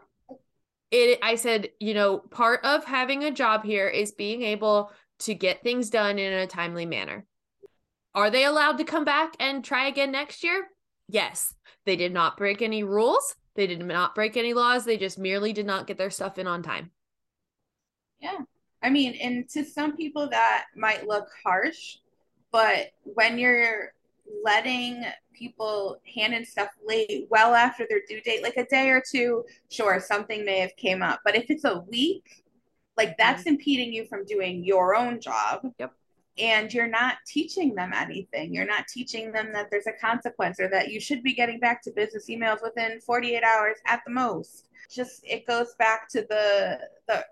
It 0.92 1.20
I 1.22 1.36
said, 1.36 1.70
you 1.80 1.94
know, 1.94 2.20
part 2.20 2.64
of 2.64 2.86
having 2.86 3.24
a 3.24 3.32
job 3.32 3.64
here 3.64 3.88
is 3.88 4.12
being 4.12 4.44
able 4.44 4.92
to 5.20 5.34
get 5.34 5.64
things 5.64 5.90
done 5.90 6.20
in 6.20 6.34
a 6.34 6.48
timely 6.48 6.86
manner. 6.86 7.26
Are 8.14 8.30
they 8.30 8.44
allowed 8.44 8.78
to 8.78 8.84
come 8.84 9.06
back 9.06 9.36
and 9.40 9.64
try 9.64 9.88
again 9.88 10.12
next 10.12 10.44
year? 10.44 10.68
Yes. 11.08 11.54
They 11.86 11.96
did 11.96 12.12
not 12.14 12.38
break 12.38 12.62
any 12.62 12.84
rules. 12.84 13.36
They 13.56 13.68
did 13.68 13.84
not 13.84 14.16
break 14.16 14.36
any 14.38 14.54
laws. 14.54 14.86
They 14.86 14.98
just 14.98 15.18
merely 15.18 15.54
did 15.54 15.66
not 15.66 15.88
get 15.88 15.98
their 15.98 16.10
stuff 16.10 16.38
in 16.38 16.48
on 16.48 16.64
time. 16.64 16.92
Yeah. 18.20 18.40
I 18.84 18.90
mean, 18.90 19.14
and 19.22 19.48
to 19.50 19.64
some 19.64 19.96
people 19.96 20.30
that 20.30 20.66
might 20.76 21.08
look 21.08 21.28
harsh, 21.44 21.98
but 22.52 22.88
when 23.04 23.38
you're 23.38 23.94
letting 24.44 25.04
people 25.34 26.00
hand 26.16 26.34
in 26.34 26.46
stuff 26.46 26.70
late, 26.86 27.28
well 27.30 27.54
after 27.56 27.86
their 27.90 28.02
due 28.08 28.22
date, 28.22 28.44
like 28.44 28.58
a 28.58 28.66
day 28.66 28.90
or 28.90 29.02
two, 29.10 29.44
sure, 29.70 30.00
something 30.00 30.46
may 30.46 30.60
have 30.60 30.76
came 30.76 31.02
up. 31.02 31.22
But 31.24 31.36
if 31.36 31.50
it's 31.50 31.64
a 31.64 31.80
week, 31.90 32.44
like 32.98 33.18
that's 33.18 33.42
mm-hmm. 33.42 33.50
impeding 33.50 33.94
you 33.94 34.06
from 34.06 34.26
doing 34.26 34.64
your 34.64 34.96
own 34.96 35.20
job. 35.20 35.62
Yep 35.80 35.94
and 36.38 36.74
you're 36.74 36.88
not 36.88 37.18
teaching 37.28 37.76
them 37.76 37.92
anything. 37.94 38.54
You're 38.54 38.66
not 38.66 38.88
teaching 38.88 39.32
them 39.32 39.52
that 39.54 39.68
there's 39.70 39.88
a 39.88 39.94
consequence 39.94 40.60
or 40.60 40.70
that 40.70 40.92
you 40.92 41.00
should 41.00 41.24
be 41.24 41.34
getting 41.34 41.60
back 41.60 41.84
to 41.84 41.92
business 41.92 42.30
emails 42.30 42.64
within 42.64 43.00
48 43.02 43.44
hours 43.44 43.78
at 43.86 44.02
the 44.06 44.12
most. 44.12 44.68
Just 44.90 45.24
it 45.24 45.46
goes 45.46 45.76
back 45.78 46.10
to 46.10 46.26
the 46.30 46.80
the 47.08 47.26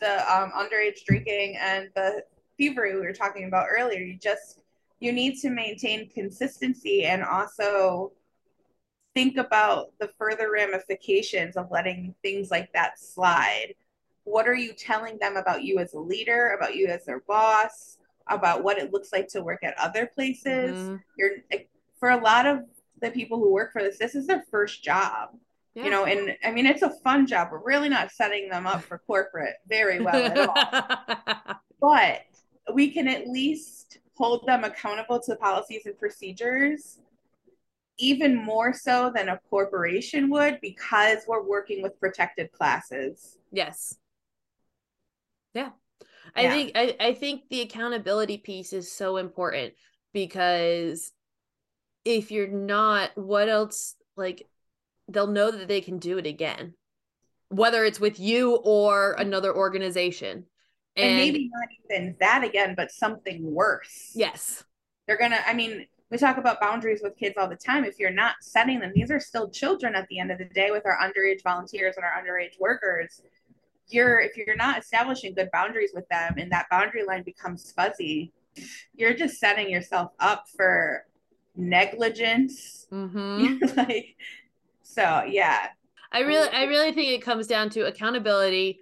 the 0.00 0.32
um, 0.32 0.50
underage 0.52 1.04
drinking 1.06 1.56
and 1.60 1.88
the 1.94 2.24
thievery 2.56 2.94
we 2.94 3.00
were 3.00 3.12
talking 3.12 3.44
about 3.44 3.66
earlier. 3.70 4.00
You 4.00 4.18
just 4.18 4.61
you 5.02 5.12
need 5.12 5.38
to 5.40 5.50
maintain 5.50 6.08
consistency 6.10 7.04
and 7.04 7.22
also 7.22 8.12
think 9.14 9.36
about 9.36 9.92
the 10.00 10.08
further 10.18 10.50
ramifications 10.50 11.56
of 11.56 11.70
letting 11.70 12.14
things 12.22 12.50
like 12.50 12.72
that 12.72 12.98
slide 12.98 13.74
what 14.24 14.46
are 14.46 14.54
you 14.54 14.72
telling 14.72 15.18
them 15.18 15.36
about 15.36 15.62
you 15.64 15.78
as 15.78 15.94
a 15.94 15.98
leader, 15.98 16.56
about 16.56 16.74
you 16.76 16.86
as 16.86 17.04
their 17.04 17.20
boss, 17.20 17.98
about 18.28 18.62
what 18.62 18.78
it 18.78 18.92
looks 18.92 19.12
like 19.12 19.28
to 19.28 19.42
work 19.42 19.64
at 19.64 19.76
other 19.78 20.06
places? 20.06 20.76
Mhm. 20.76 21.02
You're 21.16 21.30
for 21.98 22.10
a 22.10 22.20
lot 22.20 22.46
of 22.46 22.64
the 23.00 23.10
people 23.10 23.38
who 23.38 23.52
work 23.52 23.72
for 23.72 23.82
this, 23.82 23.98
this 23.98 24.14
is 24.14 24.26
their 24.26 24.44
first 24.50 24.82
job. 24.82 25.30
Yeah. 25.74 25.84
You 25.84 25.90
know, 25.90 26.04
and 26.04 26.36
I 26.44 26.50
mean 26.50 26.66
it's 26.66 26.82
a 26.82 26.90
fun 26.90 27.26
job. 27.26 27.48
We're 27.50 27.64
really 27.64 27.88
not 27.88 28.12
setting 28.12 28.48
them 28.48 28.66
up 28.66 28.82
for 28.82 28.98
corporate 28.98 29.56
very 29.66 30.00
well 30.00 30.14
at 30.14 30.38
all. 30.38 31.56
but 31.80 32.26
we 32.74 32.92
can 32.92 33.08
at 33.08 33.26
least 33.26 33.98
hold 34.14 34.46
them 34.46 34.64
accountable 34.64 35.20
to 35.20 35.36
policies 35.36 35.86
and 35.86 35.98
procedures 35.98 36.98
even 37.98 38.34
more 38.34 38.72
so 38.72 39.12
than 39.14 39.28
a 39.28 39.38
corporation 39.50 40.28
would 40.30 40.58
because 40.60 41.18
we're 41.28 41.42
working 41.42 41.82
with 41.82 41.98
protected 42.00 42.50
classes. 42.52 43.38
yes. 43.52 43.96
Yeah. 45.54 45.70
I 46.34 46.42
Yeah. 46.42 46.50
think 46.50 46.72
I, 46.74 46.96
I 46.98 47.14
think 47.14 47.42
the 47.50 47.60
accountability 47.60 48.38
piece 48.38 48.72
is 48.72 48.90
so 48.90 49.18
important 49.18 49.74
because 50.14 51.12
if 52.04 52.30
you're 52.30 52.48
not, 52.48 53.10
what 53.16 53.48
else 53.48 53.94
like 54.16 54.48
they'll 55.08 55.26
know 55.26 55.50
that 55.50 55.68
they 55.68 55.80
can 55.80 55.98
do 55.98 56.18
it 56.18 56.26
again. 56.26 56.74
Whether 57.48 57.84
it's 57.84 58.00
with 58.00 58.18
you 58.18 58.56
or 58.56 59.12
another 59.12 59.54
organization. 59.54 60.46
And, 60.96 61.16
maybe 61.16 61.50
not 61.52 61.68
even 61.86 62.16
that 62.20 62.44
again, 62.44 62.74
but 62.76 62.90
something 62.90 63.42
worse. 63.42 64.12
yes. 64.14 64.64
They're 65.06 65.18
gonna, 65.18 65.40
I 65.46 65.52
mean, 65.52 65.86
we 66.12 66.18
talk 66.18 66.36
about 66.36 66.60
boundaries 66.60 67.00
with 67.02 67.16
kids 67.16 67.36
all 67.38 67.48
the 67.48 67.56
time. 67.56 67.84
If 67.84 67.98
you're 67.98 68.10
not 68.10 68.34
setting 68.42 68.80
them, 68.80 68.92
these 68.94 69.10
are 69.10 69.18
still 69.18 69.48
children 69.48 69.94
at 69.94 70.06
the 70.08 70.18
end 70.18 70.30
of 70.30 70.36
the 70.36 70.44
day 70.44 70.70
with 70.70 70.84
our 70.84 70.98
underage 70.98 71.42
volunteers 71.42 71.96
and 71.96 72.04
our 72.04 72.12
underage 72.22 72.60
workers. 72.60 73.22
You're 73.88 74.20
if 74.20 74.36
you're 74.36 74.54
not 74.54 74.78
establishing 74.78 75.34
good 75.34 75.48
boundaries 75.52 75.92
with 75.94 76.06
them 76.08 76.34
and 76.36 76.52
that 76.52 76.66
boundary 76.70 77.04
line 77.04 77.22
becomes 77.22 77.72
fuzzy, 77.72 78.30
you're 78.94 79.14
just 79.14 79.40
setting 79.40 79.70
yourself 79.70 80.12
up 80.20 80.44
for 80.54 81.06
negligence. 81.56 82.86
Mm-hmm. 82.92 83.76
like 83.76 84.14
so 84.82 85.24
yeah. 85.26 85.68
I 86.12 86.20
really 86.20 86.48
I 86.50 86.64
really 86.64 86.92
think 86.92 87.10
it 87.10 87.22
comes 87.22 87.46
down 87.46 87.70
to 87.70 87.86
accountability, 87.86 88.80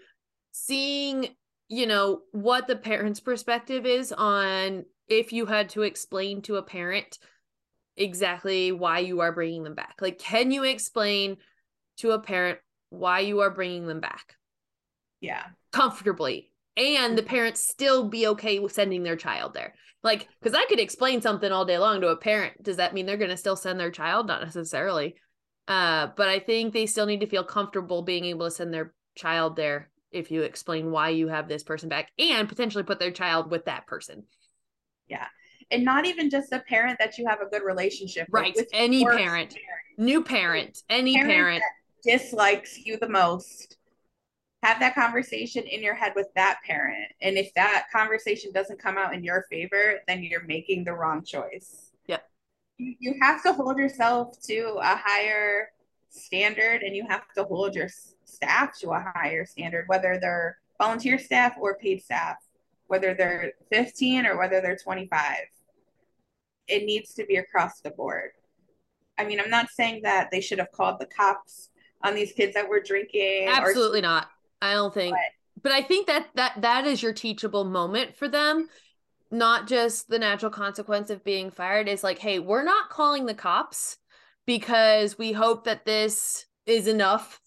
seeing, 0.50 1.28
you 1.70 1.86
know, 1.86 2.22
what 2.32 2.66
the 2.66 2.74
parent's 2.74 3.20
perspective 3.20 3.86
is 3.86 4.12
on 4.12 4.84
if 5.08 5.32
you 5.32 5.46
had 5.46 5.68
to 5.70 5.82
explain 5.82 6.42
to 6.42 6.56
a 6.56 6.62
parent 6.62 7.18
exactly 7.96 8.72
why 8.72 8.98
you 8.98 9.20
are 9.20 9.32
bringing 9.32 9.62
them 9.62 9.76
back. 9.76 9.94
Like 10.00 10.18
can 10.18 10.50
you 10.50 10.64
explain 10.64 11.36
to 11.98 12.10
a 12.10 12.18
parent 12.18 12.58
why 12.90 13.20
you 13.20 13.40
are 13.40 13.50
bringing 13.50 13.86
them 13.86 14.00
back 14.00 14.34
Yeah. 15.20 15.44
comfortably 15.70 16.50
and 16.76 17.16
the 17.16 17.22
parents 17.22 17.60
still 17.60 18.08
be 18.08 18.26
okay 18.28 18.58
with 18.58 18.72
sending 18.72 19.04
their 19.04 19.16
child 19.16 19.54
there? 19.54 19.74
Like 20.02 20.28
cuz 20.42 20.54
I 20.54 20.66
could 20.66 20.80
explain 20.80 21.22
something 21.22 21.52
all 21.52 21.64
day 21.64 21.78
long 21.78 22.00
to 22.00 22.08
a 22.08 22.16
parent. 22.16 22.60
Does 22.60 22.78
that 22.78 22.94
mean 22.94 23.06
they're 23.06 23.16
going 23.16 23.30
to 23.30 23.36
still 23.36 23.56
send 23.56 23.78
their 23.78 23.92
child? 23.92 24.26
Not 24.26 24.42
necessarily. 24.42 25.14
Uh, 25.68 26.08
but 26.16 26.28
I 26.28 26.40
think 26.40 26.72
they 26.72 26.86
still 26.86 27.06
need 27.06 27.20
to 27.20 27.28
feel 27.28 27.44
comfortable 27.44 28.02
being 28.02 28.24
able 28.24 28.46
to 28.46 28.50
send 28.50 28.74
their 28.74 28.92
child 29.14 29.54
there 29.54 29.90
if 30.12 30.30
you 30.30 30.42
explain 30.42 30.90
why 30.90 31.10
you 31.10 31.28
have 31.28 31.48
this 31.48 31.62
person 31.62 31.88
back 31.88 32.10
and 32.18 32.48
potentially 32.48 32.84
put 32.84 32.98
their 32.98 33.10
child 33.10 33.50
with 33.50 33.64
that 33.66 33.86
person. 33.86 34.24
Yeah. 35.08 35.26
And 35.70 35.84
not 35.84 36.06
even 36.06 36.30
just 36.30 36.52
a 36.52 36.60
parent 36.60 36.98
that 36.98 37.16
you 37.18 37.26
have 37.28 37.40
a 37.40 37.46
good 37.46 37.62
relationship 37.62 38.28
with, 38.30 38.40
Right. 38.42 38.54
with 38.56 38.68
Any 38.72 39.02
your 39.02 39.16
parent, 39.16 39.56
new 39.98 40.22
parent, 40.24 40.82
any 40.88 41.14
Parent 41.14 41.30
parent. 41.30 41.62
dislikes 42.02 42.78
you 42.78 42.96
the 42.98 43.08
most 43.08 43.76
have 44.62 44.80
that 44.80 44.94
conversation 44.94 45.64
in 45.64 45.82
your 45.82 45.94
head 45.94 46.12
with 46.16 46.26
that 46.34 46.58
parent 46.66 47.10
and 47.22 47.38
if 47.38 47.52
that 47.54 47.86
conversation 47.92 48.52
doesn't 48.52 48.78
come 48.78 48.98
out 48.98 49.14
in 49.14 49.24
your 49.24 49.46
favor 49.50 50.00
then 50.06 50.22
you're 50.22 50.44
making 50.44 50.84
the 50.84 50.92
wrong 50.92 51.24
choice 51.24 51.92
Yep. 52.08 52.22
you, 52.76 52.94
you 52.98 53.14
have 53.22 53.42
to 53.42 53.52
hold 53.54 53.78
yourself 53.78 54.38
to 54.42 54.76
a 54.82 54.96
higher 54.96 55.68
standard 56.10 56.82
and 56.82 56.94
you 56.94 57.06
have 57.08 57.22
to 57.36 57.44
hold 57.44 57.74
your 57.74 57.88
staff 58.30 58.78
to 58.78 58.90
a 58.90 59.12
higher 59.14 59.44
standard 59.44 59.84
whether 59.88 60.18
they're 60.20 60.58
volunteer 60.78 61.18
staff 61.18 61.54
or 61.60 61.76
paid 61.76 62.02
staff 62.02 62.36
whether 62.86 63.14
they're 63.14 63.52
15 63.70 64.26
or 64.26 64.38
whether 64.38 64.60
they're 64.60 64.76
25 64.76 65.36
it 66.68 66.84
needs 66.84 67.14
to 67.14 67.24
be 67.26 67.36
across 67.36 67.80
the 67.80 67.90
board 67.90 68.30
I 69.18 69.24
mean, 69.26 69.38
I'm 69.38 69.50
not 69.50 69.68
saying 69.68 70.00
that 70.04 70.30
they 70.30 70.40
should 70.40 70.58
have 70.60 70.72
called 70.72 70.98
the 70.98 71.04
cops 71.04 71.68
on 72.02 72.14
these 72.14 72.32
kids 72.32 72.54
that 72.54 72.66
were 72.66 72.80
drinking. 72.80 73.48
or- 73.48 73.52
Absolutely 73.52 74.00
not. 74.00 74.28
I 74.62 74.72
don't 74.72 74.94
think. 74.94 75.14
But- 75.14 75.62
But 75.62 75.72
I 75.72 75.82
think 75.82 76.06
that 76.06 76.28
that 76.36 76.62
that 76.62 76.86
is 76.86 77.02
your 77.02 77.12
teachable 77.12 77.64
moment 77.64 78.16
for 78.16 78.28
them. 78.28 78.70
Not 79.30 79.68
just 79.68 80.08
the 80.08 80.18
natural 80.18 80.50
consequence 80.50 81.10
of 81.10 81.22
being 81.22 81.50
fired 81.50 81.86
is 81.86 82.02
like, 82.02 82.18
hey, 82.18 82.38
we're 82.38 82.64
not 82.64 82.88
calling 82.88 83.26
the 83.26 83.34
cops 83.34 83.98
because 84.46 85.18
we 85.18 85.32
hope 85.32 85.64
that 85.64 85.84
this 85.84 86.46
is 86.64 86.86
enough 86.86 87.42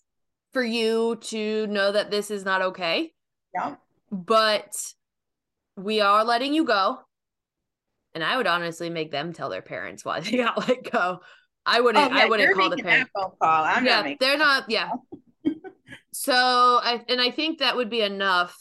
for 0.54 0.64
you 0.64 1.18
to 1.22 1.68
know 1.68 1.92
that 1.92 2.12
this 2.12 2.32
is 2.32 2.46
not 2.46 2.62
okay. 2.62 3.12
Yeah. 3.54 3.76
but 4.12 4.76
we 5.76 6.02
are 6.02 6.24
letting 6.24 6.54
you 6.54 6.66
go. 6.66 7.00
And 8.16 8.24
I 8.24 8.38
would 8.38 8.48
honestly 8.48 8.90
make 8.90 9.12
them 9.12 9.34
tell 9.34 9.50
their 9.50 9.62
parents 9.62 10.06
why 10.06 10.20
they 10.22 10.38
got 10.38 10.68
let 10.68 10.90
go. 10.92 11.20
I 11.66 11.82
wouldn't. 11.82 12.12
Oh, 12.12 12.16
yeah, 12.16 12.24
I 12.24 12.30
wouldn't 12.30 12.56
call 12.56 12.70
the 12.70 12.78
parents. 12.78 13.12
phone 13.16 13.32
call. 13.42 13.64
I'm 13.64 13.86
yeah, 13.86 14.02
not 14.02 14.20
they're 14.20 14.38
not. 14.38 14.70
Yeah. 14.70 14.90
so 16.12 16.34
I 16.34 17.02
and 17.08 17.22
I 17.22 17.32
think 17.32 17.60
that 17.60 17.76
would 17.76 17.90
be 17.90 18.02
enough 18.02 18.56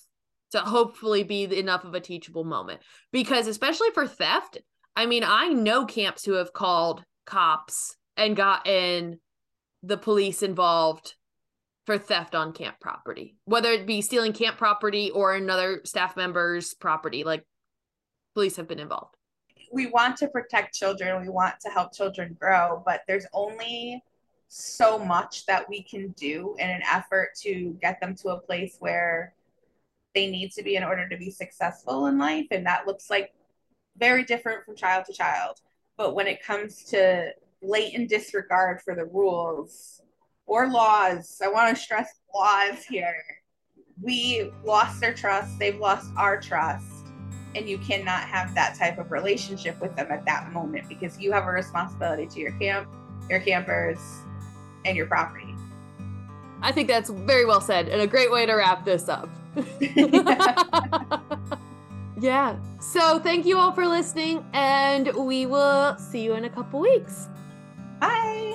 to 0.53 0.61
hopefully 0.61 1.25
be 1.25 1.45
enough 1.59 1.85
of 1.85 1.95
a 1.95 2.01
teachable 2.01 2.45
moment 2.45 2.81
because 3.11 3.47
especially 3.47 3.91
for 3.93 4.07
theft. 4.07 4.59
I 4.95 5.07
mean, 5.07 5.25
I 5.25 5.49
know 5.49 5.87
camps 5.87 6.25
who 6.25 6.35
have 6.35 6.53
called 6.53 7.03
cops 7.25 7.97
and 8.17 8.37
gotten 8.37 9.21
the 9.83 9.97
police 9.97 10.43
involved 10.43 11.15
for 11.87 11.99
theft 11.99 12.35
on 12.35 12.53
camp 12.53 12.77
property, 12.81 13.37
whether 13.45 13.71
it 13.71 13.87
be 13.87 14.01
stealing 14.03 14.33
camp 14.33 14.57
property 14.57 15.11
or 15.11 15.35
another 15.35 15.81
staff 15.85 16.17
member's 16.17 16.75
property. 16.75 17.25
Like 17.25 17.45
police 18.35 18.57
have 18.57 18.69
been 18.69 18.79
involved. 18.79 19.17
We 19.73 19.87
want 19.87 20.17
to 20.19 20.29
protect 20.29 20.75
children. 20.75 21.23
We 21.23 21.29
want 21.29 21.55
to 21.61 21.71
help 21.71 21.95
children 21.95 22.37
grow, 22.39 22.83
but 22.85 23.03
there's 23.09 23.27
only 23.33 24.03
so 24.49 24.99
much 24.99 25.47
that 25.47 25.67
we 25.69 25.83
can 25.83 26.09
do 26.11 26.55
in 26.59 26.69
an 26.69 26.83
effort 26.83 27.31
to 27.41 27.77
get 27.81 27.99
them 28.01 28.15
to 28.17 28.29
a 28.31 28.41
place 28.41 28.77
where 28.81 29.35
they 30.15 30.31
need 30.31 30.53
to 30.53 30.63
be 30.63 30.77
in 30.77 30.85
order 30.85 31.09
to 31.09 31.17
be 31.17 31.31
successful 31.31 32.07
in 32.07 32.19
life, 32.19 32.47
and 32.51 32.67
that 32.67 32.87
looks 32.87 33.09
like 33.09 33.33
very 33.97 34.25
different 34.25 34.65
from 34.65 34.77
child 34.77 35.07
to 35.07 35.13
child. 35.15 35.59
But 35.97 36.15
when 36.15 36.27
it 36.27 36.45
comes 36.45 36.85
to 36.85 37.31
blatant 37.63 38.11
disregard 38.11 38.83
for 38.83 38.95
the 38.95 39.07
rules 39.07 40.03
or 40.47 40.69
laws, 40.69 41.41
I 41.43 41.49
want 41.49 41.75
to 41.75 41.83
stress 41.83 42.09
laws 42.35 42.85
here. 42.85 43.23
We 44.01 44.51
lost 44.65 45.01
their 45.01 45.15
trust, 45.15 45.59
they've 45.59 45.79
lost 45.79 46.11
our 46.17 46.41
trust, 46.41 47.07
and 47.55 47.69
you 47.69 47.79
cannot 47.79 48.23
have 48.23 48.55
that 48.55 48.75
type 48.77 48.99
of 48.99 49.13
relationship 49.13 49.81
with 49.81 49.95
them 49.97 50.09
at 50.11 50.25
that 50.25 50.53
moment 50.53 50.89
because 50.89 51.19
you 51.19 51.33
have 51.33 51.45
a 51.45 51.51
responsibility 51.51 52.27
to 52.27 52.41
your 52.41 52.53
camp, 52.53 52.89
your 53.29 53.41
campers, 53.41 53.99
and 54.85 54.97
your 54.97 55.07
property. 55.07 55.55
I 56.63 56.73
think 56.73 56.89
that's 56.89 57.11
very 57.11 57.45
well 57.45 57.61
said 57.61 57.89
and 57.89 58.01
a 58.01 58.07
great 58.07 58.31
way 58.31 58.47
to 58.47 58.55
wrap 58.55 58.85
this 58.85 59.09
up. 59.09 59.29
yeah. 62.21 62.57
So 62.81 63.19
thank 63.19 63.45
you 63.47 63.59
all 63.59 63.73
for 63.73 63.87
listening, 63.87 64.45
and 64.53 65.13
we 65.15 65.47
will 65.47 65.97
see 65.99 66.23
you 66.23 66.35
in 66.35 66.45
a 66.45 66.51
couple 66.51 66.81
weeks. 66.81 67.29
Bye. 68.01 68.52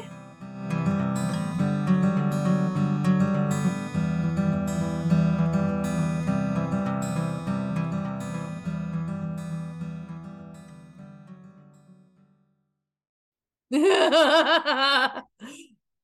Ha 13.77 15.23